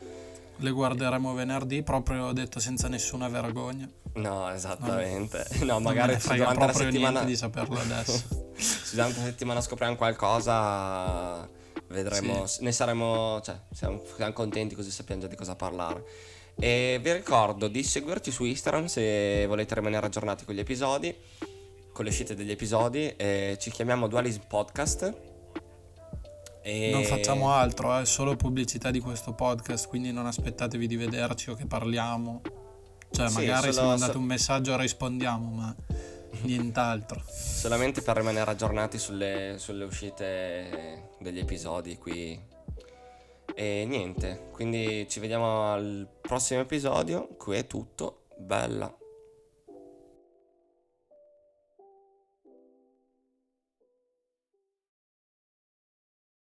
Le 0.60 0.72
guarderemo 0.72 1.34
venerdì, 1.34 1.84
proprio 1.84 2.32
detto 2.32 2.60
senza 2.60 2.88
nessuna 2.88 3.28
vergogna. 3.28 3.88
No, 4.14 4.50
esattamente. 4.52 5.46
No, 5.60 5.78
me 5.78 5.86
magari 5.86 6.18
frega 6.18 6.52
durante 6.52 6.66
la 6.66 6.74
settimana 6.74 7.24
di 7.24 7.36
saperlo 7.36 7.80
adesso. 7.80 8.24
se 8.88 8.95
durante 8.95 9.19
la 9.19 9.26
settimana 9.26 9.60
scopriamo 9.60 9.97
qualcosa, 9.97 11.45
vedremo, 11.88 12.45
ne 12.60 12.71
saremo, 12.71 13.41
cioè, 13.41 13.60
siamo, 13.73 14.02
siamo 14.15 14.32
contenti 14.32 14.76
così 14.76 14.91
sappiamo 14.91 15.21
già 15.21 15.28
di 15.28 15.36
cosa 15.36 15.56
parlare. 15.56 16.06
E 16.56 16.97
vi 17.04 17.12
ricordo 17.12 17.67
di 17.67 17.84
seguirci 17.84 18.32
su 18.32 18.45
Instagram 18.45 18.86
se 18.86 19.45
volete 19.45 19.76
rimanere 19.76 20.06
aggiornati 20.06 20.45
con 20.45 20.56
gli 20.56 20.60
episodi, 20.60 21.13
con 21.91 22.06
le 22.06 22.10
uscite 22.12 22.34
degli 22.34 22.50
episodi. 22.50 23.13
E 23.17 23.58
ci 23.60 23.71
chiamiamo 23.71 24.08
Dualism 24.08 24.43
Podcast. 24.47 25.13
E... 26.63 26.89
Non 26.91 27.04
facciamo 27.04 27.52
altro, 27.52 27.93
è 27.97 28.06
solo 28.06 28.38
pubblicità 28.38 28.89
di 28.89 29.02
questo 29.02 29.34
podcast, 29.34 29.89
quindi 29.89 30.13
non 30.13 30.26
aspettatevi 30.26 30.88
di 30.88 30.95
vederci 30.95 31.50
o 31.50 31.56
che 31.56 31.65
parliamo. 31.65 32.41
Cioè, 33.12 33.28
Sì, 33.28 33.36
magari 33.36 33.67
se 33.67 33.73
solo- 33.73 33.88
mandate 33.89 34.12
so- 34.13 34.17
un 34.17 34.23
messaggio 34.26 34.78
rispondiamo, 34.78 35.50
ma 35.52 35.76
nient'altro. 36.41 37.21
Solamente 37.28 38.02
per 38.02 38.17
rimanere 38.17 38.52
aggiornati 38.52 38.97
sulle, 38.97 39.56
sulle 39.58 39.86
uscite 39.86 41.12
degli 41.19 41.39
episodi 41.39 41.97
qui. 41.97 42.39
E 43.56 43.86
niente, 43.88 44.50
quindi 44.52 45.08
ci 45.10 45.19
vediamo 45.19 45.71
al 45.71 46.08
prossimo 46.21 46.62
episodio. 46.62 47.28
Qui 47.38 47.58
è 47.58 47.65
tutto. 47.65 48.26
Bella. 48.38 48.95